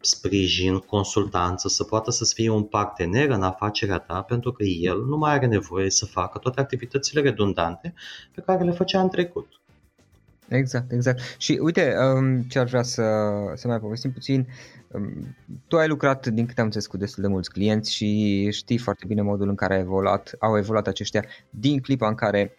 sprijin, 0.00 0.79
consultanță, 0.79 1.68
să 1.68 1.85
poată 1.85 2.11
să-ți 2.11 2.35
fie 2.35 2.50
un 2.50 2.62
partener 2.62 3.29
în 3.29 3.42
afacerea 3.42 3.98
ta, 3.98 4.22
pentru 4.22 4.53
că 4.53 4.62
el 4.62 5.05
nu 5.05 5.16
mai 5.16 5.33
are 5.33 5.46
nevoie 5.46 5.90
să 5.90 6.07
facă 6.07 6.38
toate 6.38 6.61
activitățile 6.61 7.20
redundante 7.20 7.94
pe 8.35 8.40
care 8.40 8.64
le 8.64 8.70
făcea 8.70 9.00
în 9.00 9.09
trecut. 9.09 9.46
Exact, 10.48 10.92
exact. 10.92 11.20
Și 11.38 11.59
uite, 11.62 11.94
um, 12.16 12.42
ce 12.42 12.59
ar 12.59 12.66
vrea 12.66 12.83
să, 12.83 13.03
să 13.55 13.68
mai 13.68 13.81
povestim 13.81 14.12
puțin, 14.12 14.46
um, 14.88 15.37
tu 15.68 15.77
ai 15.77 15.88
lucrat, 15.88 16.27
din 16.27 16.46
câte 16.46 16.61
am 16.61 16.66
înțeles, 16.66 16.87
cu 16.87 16.96
destul 16.96 17.22
de 17.22 17.29
mulți 17.29 17.50
clienți 17.50 17.92
și 17.92 18.48
știi 18.50 18.79
foarte 18.79 19.05
bine 19.07 19.22
modul 19.22 19.48
în 19.48 19.55
care 19.55 19.74
a 19.74 19.79
evoluat, 19.79 20.35
au 20.38 20.57
evoluat 20.57 20.87
aceștia 20.87 21.24
din 21.50 21.81
clipa 21.81 22.09
în 22.09 22.14
care 22.14 22.57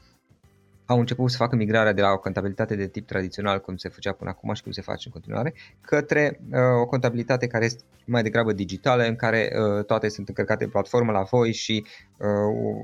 au 0.86 1.00
început 1.00 1.32
să 1.32 1.38
facă 1.38 1.56
migrarea 1.56 1.94
de 1.94 2.02
la 2.02 2.12
o 2.12 2.18
contabilitate 2.18 2.76
de 2.76 2.88
tip 2.88 3.08
tradițional, 3.08 3.62
cum 3.62 3.76
se 3.76 3.90
făcea 3.90 4.12
până 4.12 4.30
acum 4.30 4.54
și 4.54 4.64
cum 4.64 4.72
se 4.72 4.82
face 4.82 5.04
în 5.06 5.12
continuare, 5.12 5.54
către 5.82 6.40
uh, 6.52 6.60
o 6.82 6.86
contabilitate 6.86 7.48
care 7.48 7.66
este 7.66 7.84
mai 8.06 8.24
degrabă 8.24 8.54
digitală, 8.54 9.04
în 9.04 9.16
care 9.16 9.52
uh, 9.78 9.86
toate 9.86 10.10
sunt 10.10 10.28
încărcate 10.28 10.64
în 10.64 10.70
platformă 10.70 11.12
la 11.12 11.22
voi 11.22 11.54
și 11.54 11.86
uh, 12.18 12.28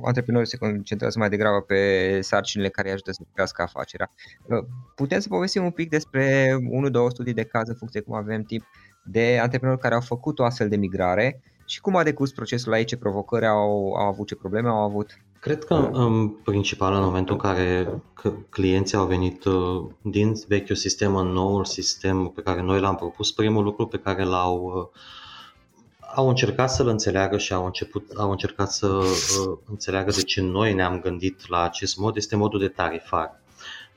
antreprenorii 0.05 0.47
se 0.47 0.57
concentrează 0.57 1.19
mai 1.19 1.29
degrabă 1.29 1.61
pe 1.61 2.19
sarcinile 2.21 2.69
care 2.69 2.87
îi 2.87 2.93
ajută 2.93 3.11
să 3.11 3.21
crească 3.33 3.61
afacerea. 3.61 4.11
Uh, 4.45 4.65
putem 4.95 5.19
să 5.19 5.27
povestim 5.27 5.63
un 5.63 5.71
pic 5.71 5.89
despre 5.89 6.55
unul, 6.69 6.91
două 6.91 7.09
studii 7.09 7.33
de 7.33 7.43
caz 7.43 7.67
în 7.67 7.75
funcție 7.75 8.01
cum 8.01 8.13
avem 8.13 8.43
timp 8.43 8.63
de 9.03 9.39
antreprenori 9.41 9.79
care 9.79 9.93
au 9.93 10.01
făcut 10.01 10.39
o 10.39 10.43
astfel 10.43 10.69
de 10.69 10.75
migrare 10.75 11.41
și 11.65 11.81
cum 11.81 11.95
a 11.95 12.03
decurs 12.03 12.31
procesul 12.31 12.73
aici, 12.73 12.87
ce 12.87 12.97
provocări 12.97 13.45
au, 13.45 13.93
au 13.93 14.07
avut, 14.07 14.27
ce 14.27 14.35
probleme 14.35 14.67
au 14.67 14.77
avut? 14.77 15.17
Cred 15.41 15.63
că 15.63 15.89
în 15.91 16.29
principal 16.29 16.93
în 16.93 17.03
momentul 17.03 17.33
în 17.33 17.41
care 17.41 18.01
clienții 18.49 18.97
au 18.97 19.05
venit 19.05 19.43
uh, 19.45 19.85
din 20.01 20.33
vechiul 20.47 20.75
sistem 20.75 21.15
în 21.15 21.27
noul 21.27 21.65
sistem 21.65 22.27
pe 22.27 22.41
care 22.41 22.61
noi 22.61 22.79
l-am 22.79 22.95
propus, 22.95 23.31
primul 23.31 23.63
lucru 23.63 23.87
pe 23.87 23.97
care 23.97 24.23
l-au 24.23 24.89
uh, 24.93 25.01
au 26.15 26.29
încercat 26.29 26.71
să-l 26.71 26.87
înțeleagă 26.87 27.37
și 27.37 27.53
au, 27.53 27.65
început, 27.65 28.11
au 28.17 28.31
încercat 28.31 28.71
să 28.71 28.87
uh, 28.87 29.57
înțeleagă 29.69 30.11
de 30.11 30.21
ce 30.21 30.41
noi 30.41 30.73
ne-am 30.73 30.99
gândit 30.99 31.47
la 31.47 31.61
acest 31.61 31.97
mod, 31.97 32.15
este 32.15 32.35
modul 32.35 32.59
de 32.59 32.67
tarifare. 32.67 33.41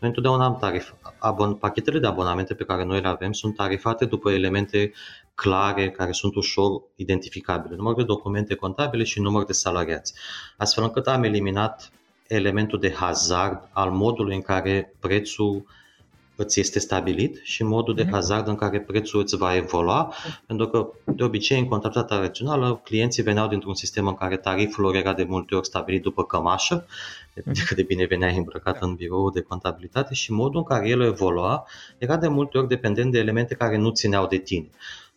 Noi 0.04 0.12
întotdeauna 0.16 0.44
am 0.44 0.56
tarif, 0.56 0.92
abon, 1.18 1.54
pachetele 1.54 1.98
de 1.98 2.06
abonamente 2.06 2.54
pe 2.54 2.64
care 2.64 2.84
noi 2.84 3.00
le 3.00 3.08
avem 3.08 3.32
sunt 3.32 3.56
tarifate 3.56 4.04
după 4.04 4.30
elemente 4.30 4.92
clare, 5.34 5.90
care 5.90 6.12
sunt 6.12 6.34
ușor 6.34 6.82
identificabile, 6.94 7.76
număr 7.76 7.94
de 7.94 8.04
documente 8.04 8.54
contabile 8.54 9.04
și 9.04 9.20
număr 9.20 9.44
de 9.44 9.52
salariați, 9.52 10.14
astfel 10.56 10.84
încât 10.84 11.06
am 11.06 11.22
eliminat 11.22 11.90
elementul 12.28 12.78
de 12.78 12.92
hazard 12.92 13.68
al 13.72 13.90
modului 13.90 14.34
în 14.34 14.42
care 14.42 14.94
prețul 15.00 15.66
îți 16.36 16.60
este 16.60 16.78
stabilit 16.78 17.40
și 17.42 17.62
modul 17.62 17.94
de 17.94 18.02
mhm. 18.02 18.12
hazard 18.12 18.48
în 18.48 18.54
care 18.54 18.80
prețul 18.80 19.20
îți 19.20 19.36
va 19.36 19.56
evolua, 19.56 20.14
pentru 20.46 20.68
că 20.68 20.88
de 21.04 21.24
obicei 21.24 21.58
în 21.58 21.68
contabilitatea 21.68 22.18
rațională 22.18 22.80
clienții 22.84 23.22
veneau 23.22 23.48
dintr-un 23.48 23.74
sistem 23.74 24.06
în 24.06 24.14
care 24.14 24.36
tariful 24.36 24.84
lor 24.84 24.94
era 24.94 25.12
de 25.12 25.24
multe 25.24 25.54
ori 25.54 25.66
stabilit 25.66 26.02
după 26.02 26.24
cămașă, 26.24 26.86
de 27.34 27.42
mhm. 27.44 27.64
cât 27.66 27.76
de 27.76 27.82
bine 27.82 28.04
venea 28.04 28.28
îmbrăcat 28.28 28.82
în 28.82 28.94
birou 28.94 29.30
de 29.30 29.40
contabilitate 29.40 30.14
și 30.14 30.32
modul 30.32 30.58
în 30.58 30.64
care 30.64 30.88
el 30.88 31.00
evolua 31.00 31.66
era 31.98 32.16
de 32.16 32.28
multe 32.28 32.58
ori 32.58 32.68
dependent 32.68 33.12
de 33.12 33.18
elemente 33.18 33.54
care 33.54 33.76
nu 33.76 33.90
țineau 33.90 34.26
de 34.26 34.36
tine 34.36 34.68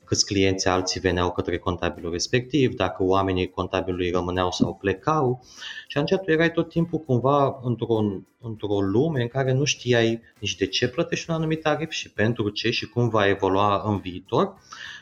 câți 0.07 0.25
clienți 0.25 0.67
alții 0.67 0.99
veneau 0.99 1.31
către 1.31 1.57
contabilul 1.57 2.11
respectiv, 2.11 2.75
dacă 2.75 3.03
oamenii 3.03 3.49
contabilului 3.49 4.11
rămâneau 4.11 4.51
sau 4.51 4.73
plecau. 4.73 5.43
Și 5.87 5.97
atunci 5.97 6.21
tu 6.21 6.31
erai 6.31 6.51
tot 6.51 6.69
timpul 6.69 6.99
cumva 6.99 7.59
într-o, 7.63 8.03
într-o 8.41 8.81
lume 8.81 9.21
în 9.21 9.27
care 9.27 9.51
nu 9.51 9.63
știai 9.63 10.21
nici 10.39 10.55
de 10.55 10.67
ce 10.67 10.87
plătești 10.87 11.29
un 11.29 11.35
anumit 11.35 11.61
tarif 11.61 11.89
și 11.89 12.11
pentru 12.11 12.49
ce 12.49 12.71
și 12.71 12.85
cum 12.85 13.09
va 13.09 13.27
evolua 13.27 13.81
în 13.85 13.99
viitor, 13.99 14.53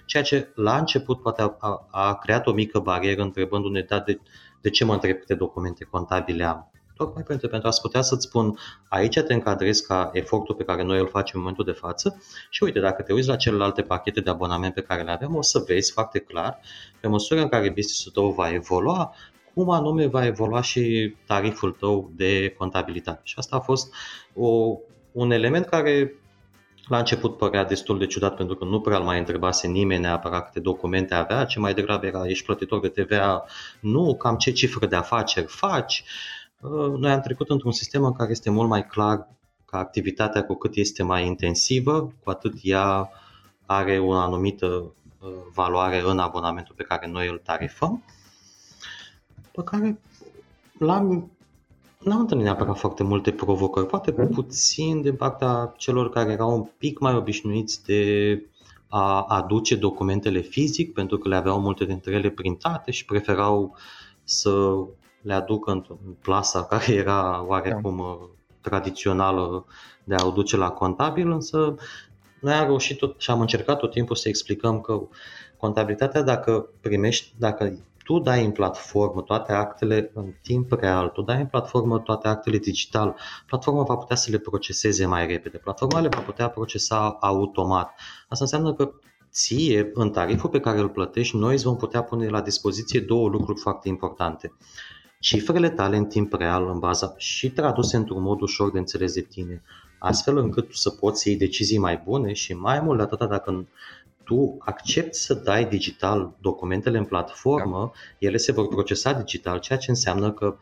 ceea 0.06 0.24
ce 0.24 0.52
la 0.56 0.78
început 0.78 1.22
poate 1.22 1.42
a, 1.42 1.56
a, 1.60 1.88
a 1.92 2.16
creat 2.16 2.48
o 2.48 2.52
mică 2.52 2.80
barieră 2.80 3.22
întrebându-ne 3.22 3.82
da, 3.82 4.00
de, 4.00 4.20
de 4.62 4.70
ce 4.70 4.86
mă 4.86 4.94
întreb 4.94 5.18
câte 5.18 5.36
documente 5.36 5.84
contabile 5.84 6.44
am 6.44 6.70
tocmai 6.96 7.24
pentru, 7.24 7.48
pentru 7.48 7.68
a 7.68 7.72
putea 7.82 8.02
să-ți 8.02 8.26
spun 8.26 8.58
aici 8.88 9.20
te 9.20 9.34
încadrezi 9.34 9.88
ca 9.88 10.10
efortul 10.14 10.56
pe 10.56 10.64
care 10.64 10.84
noi 10.84 11.00
îl 11.00 11.08
facem 11.08 11.34
în 11.34 11.40
momentul 11.40 11.66
de 11.66 11.72
față 11.72 12.22
și 12.50 12.64
uite, 12.64 12.80
dacă 12.80 13.02
te 13.02 13.14
uiți 13.14 13.28
la 13.28 13.36
celelalte 13.36 13.82
pachete 13.82 14.20
de 14.20 14.30
abonament 14.30 14.74
pe 14.74 14.82
care 14.82 15.04
le 15.04 15.12
avem, 15.12 15.36
o 15.36 15.42
să 15.42 15.64
vezi 15.68 15.92
foarte 15.92 16.20
clar, 16.20 16.60
pe 17.00 17.08
măsură 17.08 17.42
în 17.42 17.48
care 17.48 17.70
business-ul 17.70 18.12
tău 18.12 18.32
va 18.32 18.54
evolua, 18.54 19.16
cum 19.54 19.70
anume 19.70 20.06
va 20.06 20.26
evolua 20.26 20.62
și 20.62 21.16
tariful 21.26 21.72
tău 21.72 22.12
de 22.16 22.56
contabilitate. 22.58 23.22
Și 23.24 23.36
asta 23.38 23.56
a 23.56 23.60
fost 23.60 23.94
o, 24.34 24.78
un 25.12 25.32
element 25.32 25.66
care 25.66 26.14
la 26.88 26.98
început 26.98 27.38
părea 27.38 27.66
destul 27.66 27.98
de 27.98 28.06
ciudat 28.06 28.36
pentru 28.36 28.56
că 28.56 28.66
nu 28.66 28.82
prea 28.82 28.98
îl 28.98 29.04
mai 29.04 29.20
întrebase 29.20 29.68
nimeni 29.68 30.02
neapărat 30.02 30.46
câte 30.46 30.60
documente 30.60 31.14
avea, 31.14 31.46
ce 31.46 31.60
mai 31.60 31.74
degrabă 31.74 32.06
era 32.06 32.28
ești 32.28 32.46
plătitor 32.46 32.80
de 32.80 32.88
TVA, 32.88 33.46
nu, 33.80 34.16
cam 34.16 34.36
ce 34.36 34.52
cifră 34.52 34.86
de 34.86 34.96
afaceri 34.96 35.46
faci, 35.48 36.04
Uh, 36.04 36.45
noi 36.98 37.12
am 37.12 37.22
trecut 37.22 37.50
într-un 37.50 37.72
sistem 37.72 38.04
în 38.04 38.14
care 38.14 38.32
este 38.32 38.50
mult 38.50 38.70
mai 38.70 38.86
clar 38.86 39.28
că 39.66 39.78
activitatea 39.78 40.44
cu 40.44 40.54
cât 40.54 40.76
este 40.76 41.04
mai 41.04 41.26
intensivă, 41.26 42.14
cu 42.24 42.30
atât 42.30 42.54
ea 42.62 43.10
are 43.66 44.00
o 44.00 44.12
anumită 44.12 44.66
uh, 44.66 45.30
valoare 45.54 46.02
în 46.06 46.20
abonamentul 46.20 46.76
pe 46.78 46.84
care 46.84 47.08
noi 47.08 47.28
îl 47.28 47.42
tarifăm, 47.44 48.04
pe 49.52 49.64
care 49.64 50.00
l-am 50.78 51.30
n-am 52.06 52.20
întâlnit 52.20 52.46
neapărat 52.46 52.78
foarte 52.78 53.04
multe 53.04 53.32
provocări, 53.32 53.86
poate 53.88 54.12
puțin 54.12 55.02
din 55.02 55.16
partea 55.16 55.74
celor 55.78 56.10
care 56.10 56.32
erau 56.32 56.56
un 56.56 56.70
pic 56.78 57.00
mai 57.00 57.16
obișnuiți 57.16 57.84
de 57.86 58.42
a 58.88 59.22
aduce 59.22 59.76
documentele 59.76 60.40
fizic, 60.40 60.94
pentru 60.94 61.18
că 61.18 61.28
le 61.28 61.36
aveau 61.36 61.60
multe 61.60 61.86
dintre 61.86 62.14
ele 62.14 62.30
printate 62.30 62.92
și 62.92 63.06
preferau 63.06 63.76
să 64.24 64.76
le 65.26 65.34
aduc 65.34 65.68
în 65.68 65.86
plasa 66.22 66.64
care 66.70 66.94
era 66.94 67.46
oarecum 67.48 67.98
da. 67.98 68.70
tradițională 68.70 69.66
de 70.04 70.16
a 70.16 70.26
o 70.26 70.32
duce 70.32 70.58
la 70.58 70.70
contabil, 70.70 71.32
însă 71.32 71.76
noi 72.40 72.54
am 72.54 72.66
reușit 72.66 72.98
tot 72.98 73.20
și 73.20 73.32
am 73.32 73.42
încercat 73.42 73.80
tot 73.80 73.92
timpul 73.92 74.16
să 74.16 74.28
explicăm 74.28 74.82
că 74.82 75.02
contabilitatea 75.58 76.22
dacă 76.22 76.70
primești, 76.82 77.34
dacă 77.38 77.78
tu 78.04 78.20
dai 78.20 78.46
în 78.46 78.52
platformă 78.52 79.22
toate 79.22 79.54
actele 79.54 80.12
în 80.14 80.34
timp 80.42 80.72
real, 80.72 81.10
tu 81.10 81.22
dai 81.22 81.40
în 81.40 81.46
platformă 81.46 82.00
toate 82.00 82.28
actele 82.28 82.58
digital, 82.58 83.16
platforma 83.48 83.84
va 83.84 83.96
putea 83.96 84.16
să 84.16 84.32
le 84.32 84.38
proceseze 84.38 85.06
mai 85.06 85.28
repede, 85.28 85.58
platforma 85.58 86.00
le 86.00 86.08
va 86.08 86.20
putea 86.20 86.50
procesa 86.50 87.18
automat. 87.20 87.92
Asta 88.28 88.44
înseamnă 88.44 88.74
că 88.74 88.92
ție, 89.32 89.92
în 89.94 90.10
tariful 90.10 90.50
pe 90.50 90.60
care 90.60 90.80
îl 90.80 90.90
plătești, 90.90 91.38
noi 91.38 91.54
îți 91.54 91.64
vom 91.64 91.76
putea 91.76 92.04
pune 92.04 92.28
la 92.28 92.42
dispoziție 92.42 93.00
două 93.00 93.30
lucruri 93.30 93.60
foarte 93.60 93.88
importante 93.88 94.54
cifrele 95.20 95.70
tale 95.70 95.98
în 95.98 96.06
timp 96.06 96.34
real, 96.34 96.70
în 96.70 96.80
baza 96.80 97.14
și 97.18 97.50
traduse 97.50 97.96
într-un 97.96 98.22
mod 98.22 98.42
ușor 98.42 98.72
de 98.72 98.78
înțeles 98.78 99.14
de 99.14 99.22
tine, 99.22 99.62
astfel 100.00 100.38
încât 100.38 100.68
tu 100.68 100.76
să 100.76 100.90
poți 100.90 101.22
să 101.22 101.30
iei 101.30 101.38
decizii 101.38 101.78
mai 101.78 102.02
bune 102.06 102.34
și 102.34 102.54
mai 102.54 102.80
mult 102.80 102.98
de 102.98 103.04
atât 103.04 103.30
dacă 103.30 103.68
tu 104.24 104.56
accepti 104.60 105.18
să 105.18 105.34
dai 105.34 105.66
digital 105.66 106.36
documentele 106.42 106.98
în 106.98 107.06
platformă, 107.06 107.92
da. 107.94 108.28
ele 108.28 108.38
se 108.38 108.52
vor 108.52 108.68
procesa 108.68 109.14
digital, 109.14 109.60
ceea 109.60 109.78
ce 109.78 109.90
înseamnă 109.90 110.32
că 110.32 110.58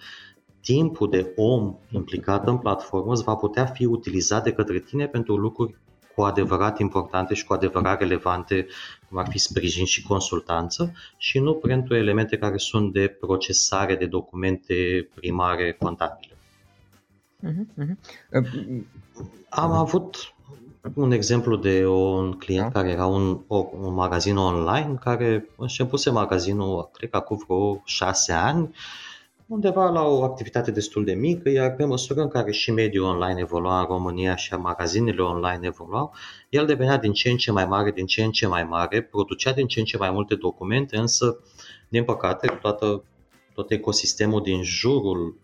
timpul 0.61 1.09
de 1.09 1.33
om 1.35 1.75
implicat 1.91 2.47
în 2.47 2.57
platformă 2.57 3.11
îți 3.11 3.23
va 3.23 3.35
putea 3.35 3.65
fi 3.65 3.85
utilizat 3.85 4.43
de 4.43 4.53
către 4.53 4.79
tine 4.79 5.07
pentru 5.07 5.35
lucruri 5.35 5.75
cu 6.15 6.21
adevărat 6.21 6.80
importante 6.80 7.34
și 7.34 7.45
cu 7.45 7.54
adevărat 7.54 7.99
relevante, 7.99 8.67
cum 9.10 9.17
ar 9.17 9.28
fi 9.30 9.38
sprijin 9.38 9.86
și 9.86 10.04
consultanță, 10.04 10.93
și 11.17 11.39
nu 11.39 11.54
pentru 11.54 11.95
elemente 11.95 12.38
care 12.38 12.58
sunt 12.58 12.93
de 12.93 13.08
procesare 13.08 13.95
de 13.95 14.06
documente 14.06 15.10
primare 15.13 15.71
contabile. 15.80 16.38
Uh-huh, 17.43 17.84
uh-huh. 17.84 17.97
Am 19.49 19.71
avut 19.71 20.34
un 20.93 21.12
exemplu 21.12 21.56
de 21.56 21.88
un 21.88 22.32
client 22.32 22.73
da. 22.73 22.80
care 22.80 22.91
era 22.91 23.06
un, 23.06 23.39
o, 23.47 23.69
un 23.82 23.93
magazin 23.93 24.38
online 24.38 24.95
care 25.02 25.49
începuse 25.58 26.10
magazinul, 26.10 26.89
cred 26.93 27.10
că 27.10 27.17
acum 27.17 27.43
vreo 27.47 27.82
șase 27.86 28.32
ani, 28.32 28.76
undeva 29.47 29.89
la 29.89 30.01
o 30.01 30.23
activitate 30.23 30.71
destul 30.71 31.03
de 31.03 31.13
mică, 31.13 31.49
iar 31.49 31.75
pe 31.75 31.86
măsură 31.86 32.21
în 32.21 32.27
care 32.27 32.51
și 32.51 32.71
mediul 32.71 33.06
online 33.06 33.39
evolua 33.39 33.79
în 33.79 33.86
România 33.86 34.36
și 34.36 34.53
magazinele 34.53 35.21
online 35.21 35.60
evoluau, 35.62 36.13
el 36.49 36.65
devenea 36.65 36.97
din 36.97 37.13
ce 37.13 37.29
în 37.29 37.38
ce 37.38 37.51
mai 37.51 37.65
mare, 37.65 37.91
din 37.91 38.06
ce 38.06 38.23
în 38.23 38.32
ce 38.32 38.47
mai 38.47 38.63
mare, 38.63 39.01
producea 39.01 39.53
din 39.53 39.67
ce 39.67 39.79
în 39.79 39.86
ce 39.86 39.97
mai 39.97 40.12
multe 40.12 40.36
documente, 40.36 40.97
însă, 40.97 41.39
din 41.89 42.03
păcate, 42.03 42.47
toată, 42.62 43.03
tot 43.53 43.71
ecosistemul 43.71 44.41
din 44.41 44.63
jurul 44.63 45.38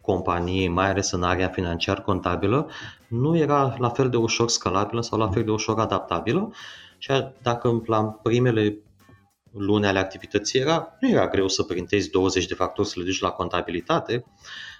companiei, 0.00 0.68
mai 0.68 0.90
ales 0.90 1.10
în 1.10 1.22
area 1.22 1.48
financiar-contabilă, 1.48 2.70
nu 3.08 3.36
era 3.36 3.76
la 3.78 3.88
fel 3.88 4.10
de 4.10 4.16
ușor 4.16 4.48
scalabilă 4.48 5.00
sau 5.00 5.18
la 5.18 5.30
fel 5.30 5.44
de 5.44 5.50
ușor 5.50 5.78
adaptabilă. 5.78 6.52
Și 6.98 7.12
dacă 7.42 7.82
la 7.86 8.02
primele 8.02 8.78
luni 9.52 9.86
ale 9.86 9.98
activității 9.98 10.60
era, 10.60 10.96
nu 11.00 11.08
era 11.08 11.28
greu 11.28 11.48
să 11.48 11.62
printezi 11.62 12.10
20 12.10 12.46
de 12.46 12.54
facturi 12.54 12.88
să 12.88 12.94
le 12.96 13.04
duci 13.04 13.20
la 13.20 13.30
contabilitate. 13.30 14.24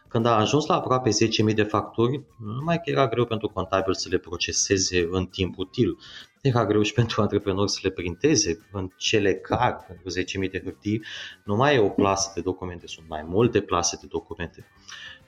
Când 0.09 0.27
a 0.27 0.37
ajuns 0.37 0.67
la 0.67 0.75
aproape 0.75 1.11
10.000 1.49 1.55
de 1.55 1.63
facturi, 1.63 2.25
nu 2.39 2.53
numai 2.53 2.77
că 2.77 2.91
era 2.91 3.09
greu 3.09 3.25
pentru 3.25 3.49
contabil 3.49 3.95
să 3.95 4.09
le 4.11 4.19
proceseze 4.19 5.09
în 5.11 5.27
timp 5.27 5.59
util, 5.59 5.99
era 6.41 6.67
greu 6.67 6.83
și 6.83 6.93
pentru 6.93 7.23
antreprenori 7.23 7.71
să 7.71 7.79
le 7.83 7.91
printeze 7.91 8.67
în 8.73 8.91
cele 8.97 9.35
care, 9.35 9.77
pentru 9.87 10.21
10.000 10.45 10.51
de 10.51 10.61
hârtii, 10.65 11.03
nu 11.45 11.57
mai 11.57 11.75
e 11.75 11.79
o 11.79 11.89
plasă 11.89 12.31
de 12.35 12.41
documente, 12.41 12.87
sunt 12.87 13.09
mai 13.09 13.23
multe 13.27 13.61
plase 13.61 13.99
de 14.01 14.07
documente. 14.07 14.67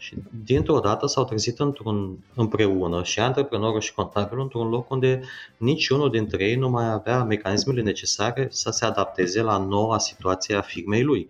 Și 0.02 0.14
dintr-o 0.44 0.78
dată 0.78 1.06
s-au 1.06 1.24
trezit 1.24 1.58
într-un, 1.58 2.18
împreună 2.34 3.02
și 3.02 3.20
antreprenorul 3.20 3.80
și 3.80 3.94
contabilul 3.94 4.42
într-un 4.42 4.68
loc 4.68 4.90
unde 4.90 5.22
niciunul 5.56 6.10
dintre 6.10 6.44
ei 6.44 6.54
nu 6.54 6.68
mai 6.68 6.90
avea 6.90 7.24
mecanismele 7.24 7.82
necesare 7.82 8.48
să 8.50 8.70
se 8.70 8.84
adapteze 8.84 9.42
la 9.42 9.58
noua 9.58 9.98
situație 9.98 10.54
a 10.54 10.60
firmei 10.60 11.02
lui. 11.02 11.28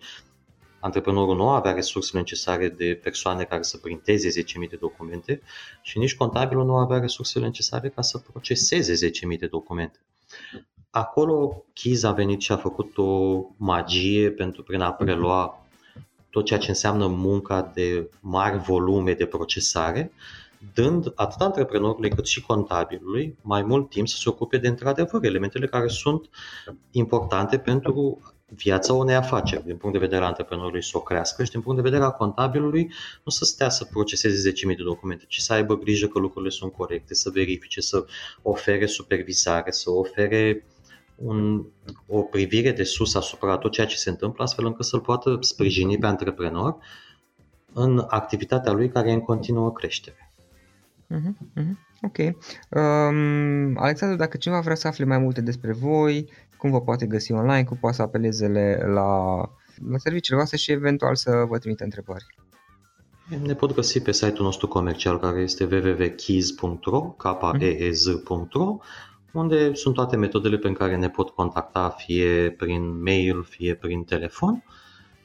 Antreprenorul 0.81 1.37
nu 1.37 1.49
avea 1.49 1.73
resursele 1.73 2.21
necesare 2.21 2.69
de 2.69 3.01
persoane 3.03 3.45
care 3.45 3.63
să 3.63 3.77
printeze 3.77 4.43
10.000 4.43 4.69
de 4.71 4.77
documente 4.81 5.43
și 5.83 5.99
nici 5.99 6.17
contabilul 6.17 6.65
nu 6.65 6.77
avea 6.77 6.99
resursele 6.99 7.45
necesare 7.45 7.89
ca 7.89 8.03
să 8.03 8.19
proceseze 8.19 9.09
10.000 9.33 9.39
de 9.39 9.47
documente. 9.47 9.99
Acolo 10.91 11.65
Chiz 11.73 12.03
a 12.03 12.13
venit 12.13 12.41
și 12.41 12.53
a 12.53 12.57
făcut 12.57 12.99
o 12.99 13.41
magie 13.57 14.31
pentru 14.31 14.63
prin 14.63 14.81
a 14.81 14.93
prelua 14.93 15.62
tot 16.33 16.45
ceea 16.45 16.59
ce 16.59 16.69
înseamnă 16.69 17.07
munca 17.07 17.71
de 17.75 18.11
mari 18.21 18.59
volume 18.59 19.13
de 19.13 19.27
procesare, 19.27 20.13
dând 20.75 21.13
atât 21.15 21.41
antreprenorului 21.41 22.11
cât 22.11 22.27
și 22.27 22.43
contabilului 22.43 23.37
mai 23.43 23.63
mult 23.63 23.91
timp 23.91 24.09
să 24.09 24.17
se 24.17 24.29
ocupe 24.29 24.57
de 24.57 24.69
într-adevăr 24.69 25.25
elementele 25.25 25.67
care 25.67 25.89
sunt 25.89 26.29
importante 26.91 27.59
pentru 27.59 28.21
viața 28.55 28.93
unei 28.93 29.15
afaceri, 29.15 29.65
din 29.65 29.77
punct 29.77 29.95
de 29.95 30.05
vedere 30.05 30.21
al 30.21 30.27
antreprenorului 30.27 30.83
să 30.83 30.91
o 30.95 31.01
crească 31.01 31.45
și 31.45 31.51
din 31.51 31.61
punct 31.61 31.77
de 31.83 31.89
vedere 31.89 32.05
al 32.05 32.17
contabilului 32.17 32.93
nu 33.25 33.31
să 33.33 33.45
stea 33.45 33.69
să 33.69 33.85
proceseze 33.85 34.51
10.000 34.51 34.57
de 34.77 34.83
documente, 34.83 35.25
ci 35.29 35.39
să 35.39 35.53
aibă 35.53 35.79
grijă 35.79 36.07
că 36.07 36.19
lucrurile 36.19 36.51
sunt 36.51 36.73
corecte, 36.73 37.15
să 37.15 37.31
verifice, 37.31 37.81
să 37.81 38.05
ofere 38.43 38.87
supervizare, 38.87 39.71
să 39.71 39.91
ofere 39.91 40.67
un, 41.23 41.67
o 42.07 42.23
privire 42.23 42.73
de 42.73 42.83
sus 42.83 43.15
asupra 43.15 43.59
tot 43.59 43.73
ceea 43.73 43.87
ce 43.87 43.97
se 43.97 44.11
întâmplă, 44.11 44.45
astfel 44.45 44.67
încât 44.67 44.85
să-l 44.85 45.01
poată 45.01 45.37
sprijini 45.41 45.99
pe 45.99 46.07
antreprenor 46.07 46.77
în 47.73 48.05
activitatea 48.09 48.73
lui 48.73 48.89
care 48.89 49.11
e 49.11 49.13
în 49.13 49.21
continuă 49.21 49.73
creștere. 49.73 50.33
Uh-huh, 51.11 51.61
uh-huh. 51.61 51.91
Ok. 52.03 52.19
Um, 52.19 53.79
Alexandru, 53.79 54.19
dacă 54.19 54.37
cineva 54.37 54.61
vrea 54.61 54.75
să 54.75 54.89
afle 54.89 55.05
mai 55.05 55.19
multe 55.19 55.41
despre 55.41 55.73
voi, 55.73 56.31
cum 56.57 56.71
vă 56.71 56.81
poate 56.81 57.07
găsi 57.07 57.33
online, 57.33 57.65
cum 57.65 57.77
poate 57.77 57.97
să 57.97 58.03
apeleze 58.03 58.49
la, 58.87 59.41
la 59.89 59.99
serviciile 59.99 60.37
voastre 60.37 60.57
și 60.57 60.73
eventual 60.73 61.15
să 61.15 61.45
vă 61.49 61.59
trimite 61.59 61.85
întrebări. 61.85 62.27
Ne 63.43 63.55
pot 63.55 63.75
găsi 63.75 64.01
pe 64.01 64.13
site-ul 64.13 64.45
nostru 64.45 64.69
comercial 64.69 65.19
care 65.19 65.41
este 65.41 65.65
www.keys.ro, 65.65 67.01
k 67.01 67.25
e 67.59 67.67
e 67.67 67.91
z.ro 67.91 68.79
unde 69.33 69.75
sunt 69.75 69.95
toate 69.95 70.17
metodele 70.17 70.57
pe 70.57 70.73
care 70.73 70.97
ne 70.97 71.11
pot 71.11 71.31
contacta 71.31 71.89
fie 71.89 72.51
prin 72.51 73.03
mail, 73.03 73.43
fie 73.43 73.75
prin 73.75 74.05
telefon 74.05 74.65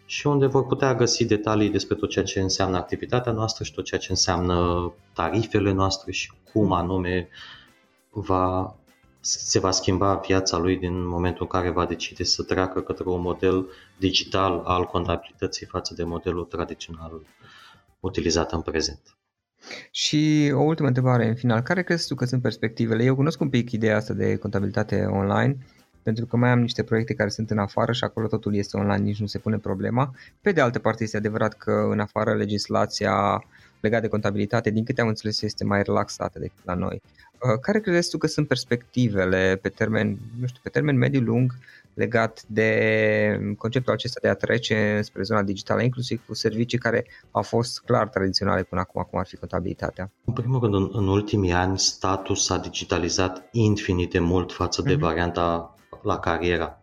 și 0.06 0.28
unde 0.28 0.46
vor 0.46 0.66
putea 0.66 0.96
găsi 0.96 1.26
detalii 1.26 1.70
despre 1.70 1.96
tot 1.96 2.10
ceea 2.10 2.26
ce 2.26 2.40
înseamnă 2.40 2.78
activitatea 2.78 3.32
noastră 3.32 3.64
și 3.64 3.74
tot 3.74 3.86
ceea 3.86 4.00
ce 4.00 4.12
înseamnă 4.12 4.92
tarifele 5.14 5.72
noastre 5.72 6.12
și 6.12 6.32
cum 6.54 6.72
anume 6.72 7.30
va, 8.10 8.76
se 9.20 9.60
va 9.60 9.72
schimba 9.72 10.16
viața 10.16 10.58
lui 10.58 10.78
din 10.78 11.08
momentul 11.08 11.42
în 11.42 11.60
care 11.60 11.70
va 11.70 11.86
decide 11.86 12.24
să 12.24 12.44
treacă 12.44 12.82
către 12.82 13.10
un 13.10 13.22
model 13.22 13.68
digital 13.98 14.62
al 14.66 14.86
contabilității 14.86 15.66
față 15.66 15.94
de 15.94 16.04
modelul 16.04 16.44
tradițional 16.44 17.22
utilizat 18.00 18.52
în 18.52 18.62
prezent. 18.62 19.18
Și 19.92 20.52
o 20.54 20.62
ultimă 20.62 20.88
întrebare 20.88 21.28
în 21.28 21.36
final. 21.36 21.62
Care 21.62 21.84
crezi 21.84 22.08
tu 22.08 22.16
că 22.16 22.26
sunt 22.26 22.42
perspectivele? 22.42 23.04
Eu 23.04 23.16
cunosc 23.16 23.42
un 23.42 23.50
pic 23.50 23.72
ideea 23.72 23.96
asta 23.96 24.14
de 24.14 24.36
contabilitate 24.36 25.06
online, 25.06 25.58
pentru 26.04 26.26
că 26.26 26.38
mai 26.38 26.50
am 26.50 26.60
niște 26.60 26.84
proiecte 26.84 27.14
care 27.14 27.30
sunt 27.30 27.50
în 27.50 27.58
afară 27.58 27.92
și 27.92 28.04
acolo 28.04 28.28
totul 28.28 28.56
este 28.56 28.78
online, 28.78 29.04
nici 29.04 29.20
nu 29.20 29.26
se 29.26 29.38
pune 29.38 29.58
problema. 29.58 30.12
Pe 30.42 30.52
de 30.52 30.62
altă 30.62 30.80
parte 30.80 31.04
este 31.04 31.18
adevărat 31.18 31.54
că 31.54 31.88
în 31.92 32.00
afară 32.00 32.34
legislația 32.34 33.44
legată 33.80 34.02
de 34.02 34.08
contabilitate, 34.08 34.70
din 34.70 34.84
câte 34.84 35.02
am 35.02 35.08
înțeles, 35.08 35.42
este 35.42 35.64
mai 35.64 35.84
relaxată 35.84 36.40
decât 36.40 36.66
la 36.66 36.74
noi. 36.74 37.02
Uh, 37.32 37.60
care 37.62 37.80
crezi 37.80 38.10
tu 38.10 38.18
că 38.18 38.28
sunt 38.28 38.48
perspectivele 38.48 39.60
pe 39.62 39.70
termen, 39.70 40.18
nu 40.40 40.48
știu, 40.48 40.60
pe 40.64 40.70
termen 40.70 40.98
mediu 40.98 41.22
lung 41.22 41.54
legat 41.94 42.44
de 42.48 43.56
conceptul 43.58 43.94
acesta 43.94 44.20
de 44.22 44.28
a 44.28 44.34
trece 44.34 45.00
spre 45.04 45.24
zona 45.24 45.44
digitală, 45.44 45.82
inclusiv 45.82 46.22
cu 46.26 46.34
servicii 46.34 46.78
care 46.78 47.06
au 47.32 47.42
fost 47.42 47.80
clar 47.80 48.08
tradiționale 48.08 48.64
până 48.64 48.82
acum, 48.82 49.08
cum 49.10 49.20
ar 49.20 49.26
fi 49.26 49.36
contabilitatea? 49.36 50.12
În 50.26 50.34
primul 50.34 50.60
rând, 50.60 50.74
în, 50.74 50.90
în 50.94 51.08
ultimii 51.08 51.52
ani, 51.52 51.80
statul 51.80 52.36
s-a 52.36 52.58
digitalizat 52.58 53.48
infinit 53.52 54.12
de 54.12 54.20
mult 54.20 54.52
față 54.52 54.82
de 54.82 54.96
mm-hmm. 54.96 55.00
varianta 55.00 55.76
la 56.02 56.20
cariera. 56.20 56.82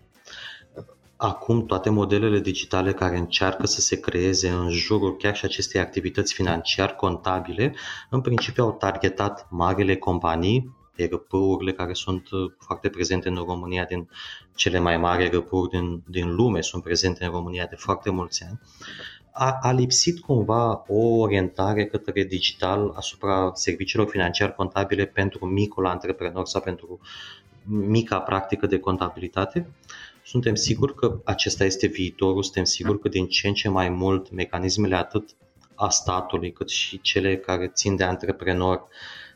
Acum 1.25 1.67
toate 1.67 1.91
modelele 1.91 2.39
digitale 2.39 2.93
care 2.93 3.17
încearcă 3.17 3.67
să 3.67 3.81
se 3.81 4.01
creeze 4.01 4.49
în 4.49 4.71
jurul 4.71 5.17
chiar 5.17 5.37
și 5.37 5.45
acestei 5.45 5.81
activități 5.81 6.35
financiar 6.35 6.95
contabile, 6.95 7.75
în 8.11 8.21
principiu 8.21 8.65
au 8.65 8.73
targetat 8.73 9.47
marile 9.51 9.97
companii, 9.97 10.77
ERP-urile 10.97 11.73
care 11.73 11.93
sunt 11.93 12.31
uh, 12.31 12.53
foarte 12.59 12.89
prezente 12.89 13.29
în 13.29 13.35
România 13.35 13.85
din 13.85 14.09
cele 14.55 14.79
mai 14.79 14.97
mari 14.97 15.25
ERP-uri 15.25 15.71
din, 15.71 16.03
din 16.07 16.35
lume, 16.35 16.61
sunt 16.61 16.83
prezente 16.83 17.25
în 17.25 17.31
România 17.31 17.67
de 17.67 17.77
foarte 17.77 18.11
mulți 18.11 18.45
ani, 18.45 18.61
a, 19.33 19.59
a 19.61 19.73
lipsit 19.73 20.21
cumva 20.21 20.85
o 20.89 21.07
orientare 21.07 21.87
către 21.87 22.25
digital 22.25 22.93
asupra 22.97 23.51
serviciilor 23.55 24.09
financiar 24.09 24.53
contabile 24.53 25.05
pentru 25.05 25.47
micul 25.47 25.87
antreprenor 25.87 26.47
sau 26.47 26.61
pentru 26.61 27.01
mica 27.67 28.19
practică 28.19 28.67
de 28.67 28.79
contabilitate. 28.79 29.67
Suntem 30.25 30.55
siguri 30.55 30.95
că 30.95 31.21
acesta 31.25 31.65
este 31.65 31.87
viitorul, 31.87 32.43
suntem 32.43 32.65
siguri 32.65 33.01
că 33.01 33.09
din 33.09 33.27
ce 33.27 33.49
în 33.49 33.55
ce 33.55 33.69
mai 33.69 33.89
mult 33.89 34.31
mecanismele 34.31 34.97
atât 34.97 35.31
a 35.75 35.89
statului 35.89 36.53
cât 36.53 36.69
și 36.69 37.01
cele 37.01 37.37
care 37.37 37.69
țin 37.69 37.97
de 37.97 38.05
antreprenori 38.05 38.83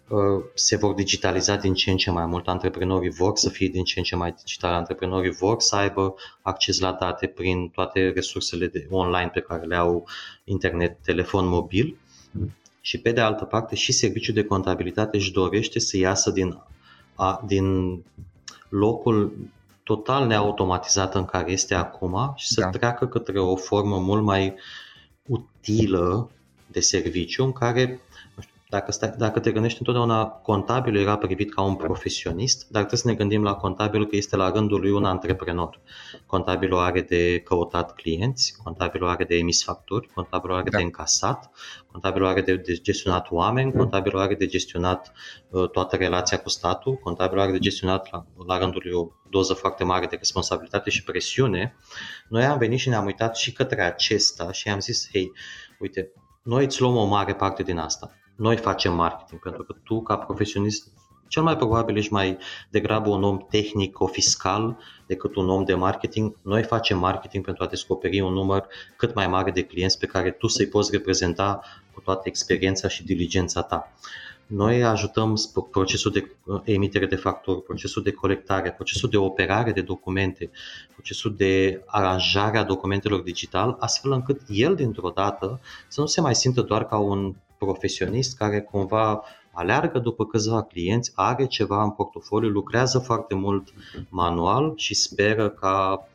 Uh, 0.09 0.45
se 0.55 0.77
vor 0.77 0.95
digitaliza 0.95 1.57
din 1.57 1.75
ce 1.75 1.91
în 1.91 1.97
ce 1.97 2.11
mai 2.11 2.27
mult. 2.27 2.49
Antreprenorii 2.49 3.11
vor 3.11 3.37
să 3.37 3.49
fie 3.49 3.69
din 3.69 3.85
ce 3.85 3.99
în 3.99 4.05
ce 4.05 4.17
mai 4.17 4.33
digitali. 4.33 4.75
Antreprenorii 4.75 5.31
vor 5.31 5.61
să 5.61 5.77
aibă 5.77 6.15
acces 6.43 6.81
la 6.81 6.93
date 6.93 7.27
prin 7.27 7.69
toate 7.69 8.11
resursele 8.11 8.67
de 8.67 8.87
online 8.91 9.31
pe 9.33 9.41
care 9.41 9.67
le 9.67 9.77
au 9.77 10.09
internet, 10.45 10.97
telefon 11.03 11.47
mobil. 11.47 11.97
Și 12.81 13.01
pe 13.01 13.13
de 13.13 13.21
altă 13.21 13.45
parte 13.45 13.75
și 13.75 13.93
serviciul 13.93 14.35
de 14.35 14.45
contabilitate 14.45 15.17
își 15.17 15.33
dorește 15.33 15.79
să 15.79 15.97
iasă 15.97 16.31
din, 16.31 16.63
a, 17.15 17.45
din 17.47 17.99
locul 18.69 19.37
total 19.89 20.27
neautomatizat 20.27 21.15
în 21.15 21.25
care 21.25 21.51
este 21.51 21.75
acum 21.75 22.33
și 22.37 22.47
să 22.47 22.61
da. 22.61 22.71
treacă 22.71 23.07
către 23.07 23.41
o 23.41 23.57
formă 23.57 23.99
mult 23.99 24.23
mai 24.23 24.55
utilă 25.27 26.31
de 26.67 26.81
serviciu 26.81 27.45
în 27.45 27.53
care 27.53 28.01
dacă, 28.71 28.93
stai, 28.93 29.13
dacă 29.19 29.41
te 29.41 29.53
gândești 29.53 29.79
întotdeauna, 29.79 30.27
contabilul 30.27 31.01
era 31.01 31.17
privit 31.17 31.55
ca 31.55 31.63
un 31.63 31.75
profesionist, 31.77 32.69
dar 32.69 32.85
trebuie 32.85 33.01
să 33.01 33.09
ne 33.09 33.15
gândim 33.15 33.43
la 33.43 33.55
contabilul 33.55 34.07
că 34.07 34.17
este 34.17 34.37
la 34.37 34.51
rândul 34.51 34.81
lui 34.81 34.91
un 34.91 35.05
antreprenor. 35.05 35.81
Contabilul 36.27 36.79
are 36.79 37.01
de 37.01 37.41
căutat 37.41 37.95
clienți, 37.95 38.55
contabilul 38.63 39.09
are 39.09 39.25
de 39.25 39.37
emis 39.37 39.65
facturi, 39.65 40.11
contabilul 40.15 40.57
are 40.57 40.71
da. 40.71 40.77
de 40.77 40.83
încasat, 40.83 41.51
contabilul 41.93 42.27
are 42.27 42.41
de, 42.41 42.57
de 42.57 42.73
gestionat 42.73 43.31
oameni, 43.31 43.73
contabilul 43.73 44.21
are 44.21 44.35
de 44.35 44.47
gestionat 44.47 45.13
uh, 45.51 45.71
toată 45.71 45.97
relația 45.97 46.39
cu 46.39 46.49
statul, 46.49 46.95
contabilul 46.95 47.43
are 47.43 47.53
de 47.53 47.59
gestionat 47.59 48.09
la, 48.11 48.27
la 48.47 48.59
rândul 48.59 48.83
lui 48.85 48.93
o 48.93 49.09
doză 49.31 49.53
foarte 49.53 49.85
mare 49.85 50.07
de 50.07 50.17
responsabilitate 50.17 50.91
și 50.91 51.05
presiune. 51.05 51.77
Noi 52.29 52.45
am 52.45 52.59
venit 52.59 52.79
și 52.79 52.89
ne-am 52.89 53.05
uitat 53.05 53.37
și 53.37 53.53
către 53.53 53.83
acesta 53.83 54.53
și 54.53 54.69
am 54.69 54.81
zis, 54.81 55.09
hei, 55.13 55.33
uite, 55.79 56.13
noi 56.43 56.65
îți 56.65 56.81
luăm 56.81 56.97
o 56.97 57.05
mare 57.05 57.35
parte 57.35 57.63
din 57.63 57.79
asta 57.79 58.13
noi 58.39 58.57
facem 58.57 58.95
marketing, 58.95 59.41
pentru 59.41 59.63
că 59.63 59.75
tu, 59.83 60.03
ca 60.03 60.17
profesionist, 60.17 60.89
cel 61.29 61.43
mai 61.43 61.57
probabil 61.57 61.97
ești 61.97 62.13
mai 62.13 62.39
degrabă 62.71 63.09
un 63.09 63.23
om 63.23 63.47
tehnico-fiscal 63.51 64.79
decât 65.07 65.35
un 65.35 65.51
om 65.51 65.65
de 65.65 65.75
marketing. 65.75 66.37
Noi 66.43 66.63
facem 66.63 66.99
marketing 66.99 67.45
pentru 67.45 67.65
a 67.65 67.67
descoperi 67.67 68.21
un 68.21 68.33
număr 68.33 68.67
cât 68.97 69.15
mai 69.15 69.27
mare 69.27 69.51
de 69.51 69.63
clienți 69.63 69.99
pe 69.99 70.07
care 70.07 70.31
tu 70.31 70.47
să-i 70.47 70.67
poți 70.67 70.91
reprezenta 70.91 71.61
cu 71.95 72.01
toată 72.01 72.23
experiența 72.25 72.89
și 72.89 73.05
diligența 73.05 73.63
ta. 73.63 73.93
Noi 74.47 74.85
ajutăm 74.85 75.37
procesul 75.71 76.11
de 76.11 76.31
uh, 76.45 76.61
emitere 76.65 77.07
de 77.07 77.17
facturi, 77.17 77.63
procesul 77.63 78.03
de 78.03 78.13
colectare, 78.13 78.73
procesul 78.73 79.09
de 79.09 79.17
operare 79.17 79.73
de 79.73 79.81
documente, 79.81 80.51
procesul 80.93 81.35
de 81.37 81.83
aranjare 81.87 82.59
a 82.59 82.65
documentelor 82.65 83.21
digital, 83.21 83.77
astfel 83.79 84.13
încât 84.13 84.41
el, 84.49 84.75
dintr-o 84.75 85.11
dată, 85.11 85.61
să 85.89 86.01
nu 86.01 86.07
se 86.07 86.21
mai 86.21 86.35
simtă 86.35 86.63
doar 86.63 86.87
ca 86.87 86.97
un 86.97 87.35
profesionist 87.59 88.37
care 88.37 88.61
cumva 88.61 89.23
aleargă 89.53 89.99
după 89.99 90.27
câțiva 90.27 90.63
clienți, 90.63 91.13
are 91.15 91.47
ceva 91.47 91.83
în 91.83 91.91
portofoliu, 91.91 92.49
lucrează 92.49 92.99
foarte 92.99 93.35
mult 93.35 93.69
manual 94.09 94.73
și 94.77 94.95
speră 94.95 95.49
ca 95.49 96.09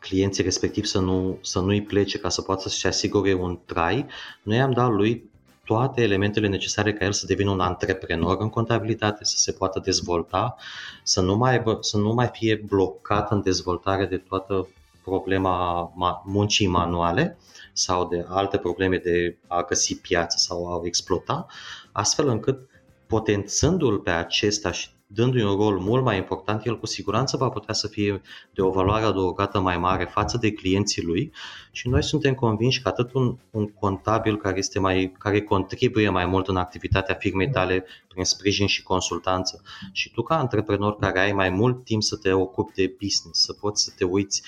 clienții 0.00 0.42
respectivi 0.42 0.86
să, 0.86 1.00
nu, 1.00 1.38
să 1.42 1.60
nu-i 1.60 1.82
plece 1.82 2.18
ca 2.18 2.28
să 2.28 2.42
poată 2.42 2.68
să-și 2.68 2.86
asigure 2.86 3.34
un 3.34 3.58
trai, 3.64 4.06
noi 4.42 4.60
am 4.60 4.72
dat 4.72 4.90
lui 4.90 5.30
toate 5.64 6.02
elementele 6.02 6.48
necesare 6.48 6.92
ca 6.92 7.04
el 7.04 7.12
să 7.12 7.26
devină 7.26 7.50
un 7.50 7.60
antreprenor 7.60 8.36
în 8.40 8.48
contabilitate, 8.48 9.24
să 9.24 9.36
se 9.36 9.52
poată 9.52 9.80
dezvolta, 9.84 10.56
să 11.02 11.20
nu 11.20 11.36
mai, 11.36 11.52
aibă, 11.52 11.78
să 11.80 11.96
nu 11.96 12.12
mai 12.12 12.28
fie 12.32 12.62
blocat 12.66 13.30
în 13.30 13.42
dezvoltare 13.42 14.06
de 14.06 14.16
toată 14.16 14.68
problema 15.06 15.92
muncii 16.24 16.66
manuale 16.66 17.38
sau 17.72 18.08
de 18.08 18.24
alte 18.28 18.58
probleme 18.58 18.96
de 18.98 19.38
a 19.46 19.62
găsi 19.62 20.00
piață 20.00 20.36
sau 20.38 20.72
a 20.72 20.76
o 20.76 20.86
exploata, 20.86 21.46
astfel 21.92 22.28
încât 22.28 22.68
potențându-l 23.06 23.98
pe 23.98 24.10
acesta 24.10 24.70
și 24.70 24.88
dându-i 25.06 25.42
un 25.42 25.56
rol 25.56 25.78
mult 25.78 26.04
mai 26.04 26.16
important, 26.16 26.66
el 26.66 26.78
cu 26.78 26.86
siguranță 26.86 27.36
va 27.36 27.48
putea 27.48 27.74
să 27.74 27.88
fie 27.88 28.20
de 28.54 28.62
o 28.62 28.70
valoare 28.70 29.04
adăugată 29.04 29.60
mai 29.60 29.78
mare 29.78 30.04
față 30.04 30.38
de 30.38 30.52
clienții 30.52 31.02
lui 31.02 31.32
și 31.70 31.88
noi 31.88 32.02
suntem 32.02 32.34
convinși 32.34 32.82
că 32.82 32.88
atât 32.88 33.12
un, 33.12 33.36
un 33.50 33.66
contabil 33.66 34.36
care, 34.36 34.58
este 34.58 34.78
mai, 34.78 35.12
care 35.18 35.40
contribuie 35.40 36.08
mai 36.08 36.26
mult 36.26 36.48
în 36.48 36.56
activitatea 36.56 37.14
firmei 37.14 37.50
tale 37.50 37.84
prin 38.08 38.24
sprijin 38.24 38.66
și 38.66 38.82
consultanță 38.82 39.62
și 39.92 40.10
tu 40.10 40.22
ca 40.22 40.38
antreprenor 40.38 40.96
care 40.96 41.20
ai 41.20 41.32
mai 41.32 41.50
mult 41.50 41.84
timp 41.84 42.02
să 42.02 42.16
te 42.16 42.32
ocupi 42.32 42.74
de 42.74 42.94
business, 43.00 43.40
să 43.40 43.52
poți 43.52 43.84
să 43.84 43.92
te 43.96 44.04
uiți 44.04 44.42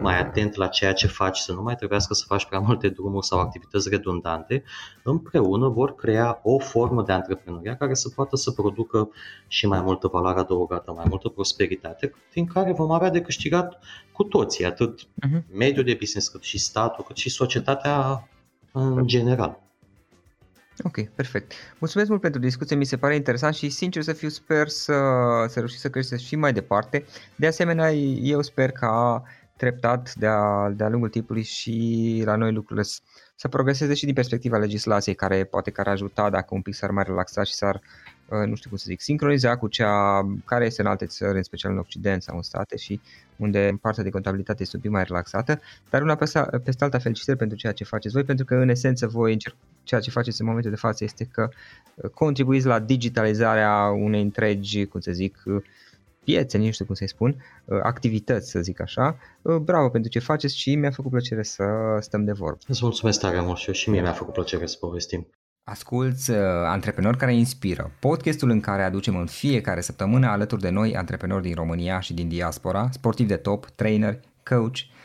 mai 0.00 0.18
atent 0.18 0.54
la 0.54 0.66
ceea 0.66 0.92
ce 0.92 1.06
faci, 1.06 1.38
să 1.38 1.52
nu 1.52 1.62
mai 1.62 1.74
trebuiască 1.74 2.14
să 2.14 2.24
faci 2.26 2.46
prea 2.46 2.58
multe 2.58 2.88
drumuri 2.88 3.26
sau 3.26 3.38
activități 3.38 3.88
redundante, 3.88 4.62
împreună 5.02 5.68
vor 5.68 5.94
crea 5.94 6.40
o 6.42 6.58
formă 6.58 7.02
de 7.02 7.12
antreprenoria 7.12 7.76
care 7.76 7.94
să 7.94 8.08
poată 8.08 8.36
să 8.36 8.50
producă 8.50 9.10
și 9.48 9.66
mai 9.66 9.80
multă 10.04 10.16
valoare 10.16 10.40
adăugată, 10.40 10.92
mai 10.92 11.04
multă 11.08 11.28
prosperitate, 11.28 12.12
din 12.32 12.46
care 12.46 12.72
vom 12.72 12.90
avea 12.90 13.10
de 13.10 13.20
câștigat 13.20 13.78
cu 14.12 14.22
toții, 14.22 14.64
atât 14.64 15.02
uh-huh. 15.02 15.42
mediul 15.52 15.84
de 15.84 15.96
business, 15.98 16.28
cât 16.28 16.42
și 16.42 16.58
statul, 16.58 17.04
cât 17.04 17.16
și 17.16 17.30
societatea 17.30 18.28
în 18.72 19.06
general. 19.06 19.62
Ok, 20.82 21.08
perfect. 21.08 21.52
Mulțumesc 21.78 22.08
mult 22.08 22.20
pentru 22.20 22.40
discuție, 22.40 22.76
mi 22.76 22.84
se 22.84 22.96
pare 22.96 23.14
interesant 23.14 23.54
și 23.54 23.68
sincer 23.68 24.02
să 24.02 24.12
fiu 24.12 24.28
sper 24.28 24.68
să, 24.68 24.92
să 25.48 25.54
reușiți 25.58 25.80
să 25.80 25.90
creșteți 25.90 26.24
și 26.24 26.36
mai 26.36 26.52
departe. 26.52 27.04
De 27.36 27.46
asemenea, 27.46 27.92
eu 27.92 28.42
sper 28.42 28.70
ca 28.70 29.22
treptat 29.56 30.14
de-a, 30.14 30.70
de-a 30.76 30.88
lungul 30.88 31.08
timpului 31.08 31.42
și 31.42 32.22
la 32.24 32.36
noi 32.36 32.52
lucrurile 32.52 32.86
să 33.36 33.48
progreseze 33.48 33.94
și 33.94 34.04
din 34.04 34.14
perspectiva 34.14 34.56
legislației 34.56 35.14
care 35.14 35.44
poate 35.44 35.70
că 35.70 35.80
ar 35.80 35.88
ajuta 35.88 36.30
dacă 36.30 36.54
un 36.54 36.62
pic 36.62 36.74
s-ar 36.74 36.90
mai 36.90 37.04
relaxa 37.06 37.42
și 37.42 37.54
s-ar 37.54 37.80
Uh, 38.28 38.48
nu 38.48 38.54
știu 38.54 38.68
cum 38.68 38.78
să 38.78 38.84
zic, 38.88 39.00
sincroniza 39.00 39.56
cu 39.56 39.68
cea 39.68 40.26
care 40.44 40.64
este 40.64 40.80
în 40.80 40.86
alte 40.86 41.06
țări, 41.06 41.36
în 41.36 41.42
special 41.42 41.72
în 41.72 41.78
Occident 41.78 42.22
sau 42.22 42.36
în 42.36 42.42
state 42.42 42.76
și 42.76 43.00
unde 43.36 43.78
partea 43.80 44.02
de 44.02 44.10
contabilitate 44.10 44.62
este 44.62 44.76
un 44.76 44.82
pic 44.82 44.90
mai 44.90 45.04
relaxată, 45.04 45.60
dar 45.90 46.02
una 46.02 46.14
peste, 46.14 46.40
peste 46.64 46.84
alta 46.84 46.98
felicitări 46.98 47.38
pentru 47.38 47.56
ceea 47.56 47.72
ce 47.72 47.84
faceți 47.84 48.14
voi, 48.14 48.24
pentru 48.24 48.44
că 48.44 48.54
în 48.54 48.68
esență 48.68 49.06
voi 49.06 49.32
încerc, 49.32 49.56
ceea 49.82 50.00
ce 50.00 50.10
faceți 50.10 50.40
în 50.40 50.46
momentul 50.46 50.70
de 50.70 50.76
față 50.76 51.04
este 51.04 51.28
că 51.32 51.48
uh, 51.94 52.10
contribuiți 52.10 52.66
la 52.66 52.78
digitalizarea 52.78 53.86
unei 53.86 54.22
întregi, 54.22 54.86
cum 54.86 55.00
să 55.00 55.12
zic, 55.12 55.42
uh, 55.44 55.62
piețe, 56.24 56.58
nu 56.58 56.70
știu 56.70 56.84
cum 56.84 56.94
să-i 56.94 57.08
spun, 57.08 57.44
activități, 57.82 58.50
să 58.50 58.60
zic 58.60 58.80
așa. 58.80 59.16
Bravo 59.62 59.88
pentru 59.88 60.10
ce 60.10 60.18
faceți 60.18 60.58
și 60.58 60.74
mi-a 60.74 60.90
făcut 60.90 61.10
plăcere 61.10 61.42
să 61.42 61.64
stăm 62.00 62.24
de 62.24 62.32
vorbă. 62.32 62.58
Îți 62.66 62.80
mulțumesc 62.82 63.20
tare 63.20 63.40
mult 63.40 63.58
și 63.58 63.66
eu 63.66 63.74
și 63.74 63.90
mie 63.90 64.00
mi-a 64.00 64.12
făcut 64.12 64.32
plăcere 64.32 64.66
să 64.66 64.76
povestim. 64.80 65.28
Asculți 65.64 66.30
uh, 66.30 66.36
Antreprenori 66.66 67.16
care 67.16 67.34
inspiră, 67.34 67.90
podcastul 68.00 68.50
în 68.50 68.60
care 68.60 68.82
aducem 68.82 69.16
în 69.16 69.26
fiecare 69.26 69.80
săptămână 69.80 70.26
alături 70.26 70.60
de 70.60 70.70
noi 70.70 70.96
antreprenori 70.96 71.42
din 71.42 71.54
România 71.54 72.00
și 72.00 72.14
din 72.14 72.28
diaspora, 72.28 72.88
sportivi 72.90 73.28
de 73.28 73.36
top, 73.36 73.66
trainer, 73.66 74.20
coach, 74.42 74.76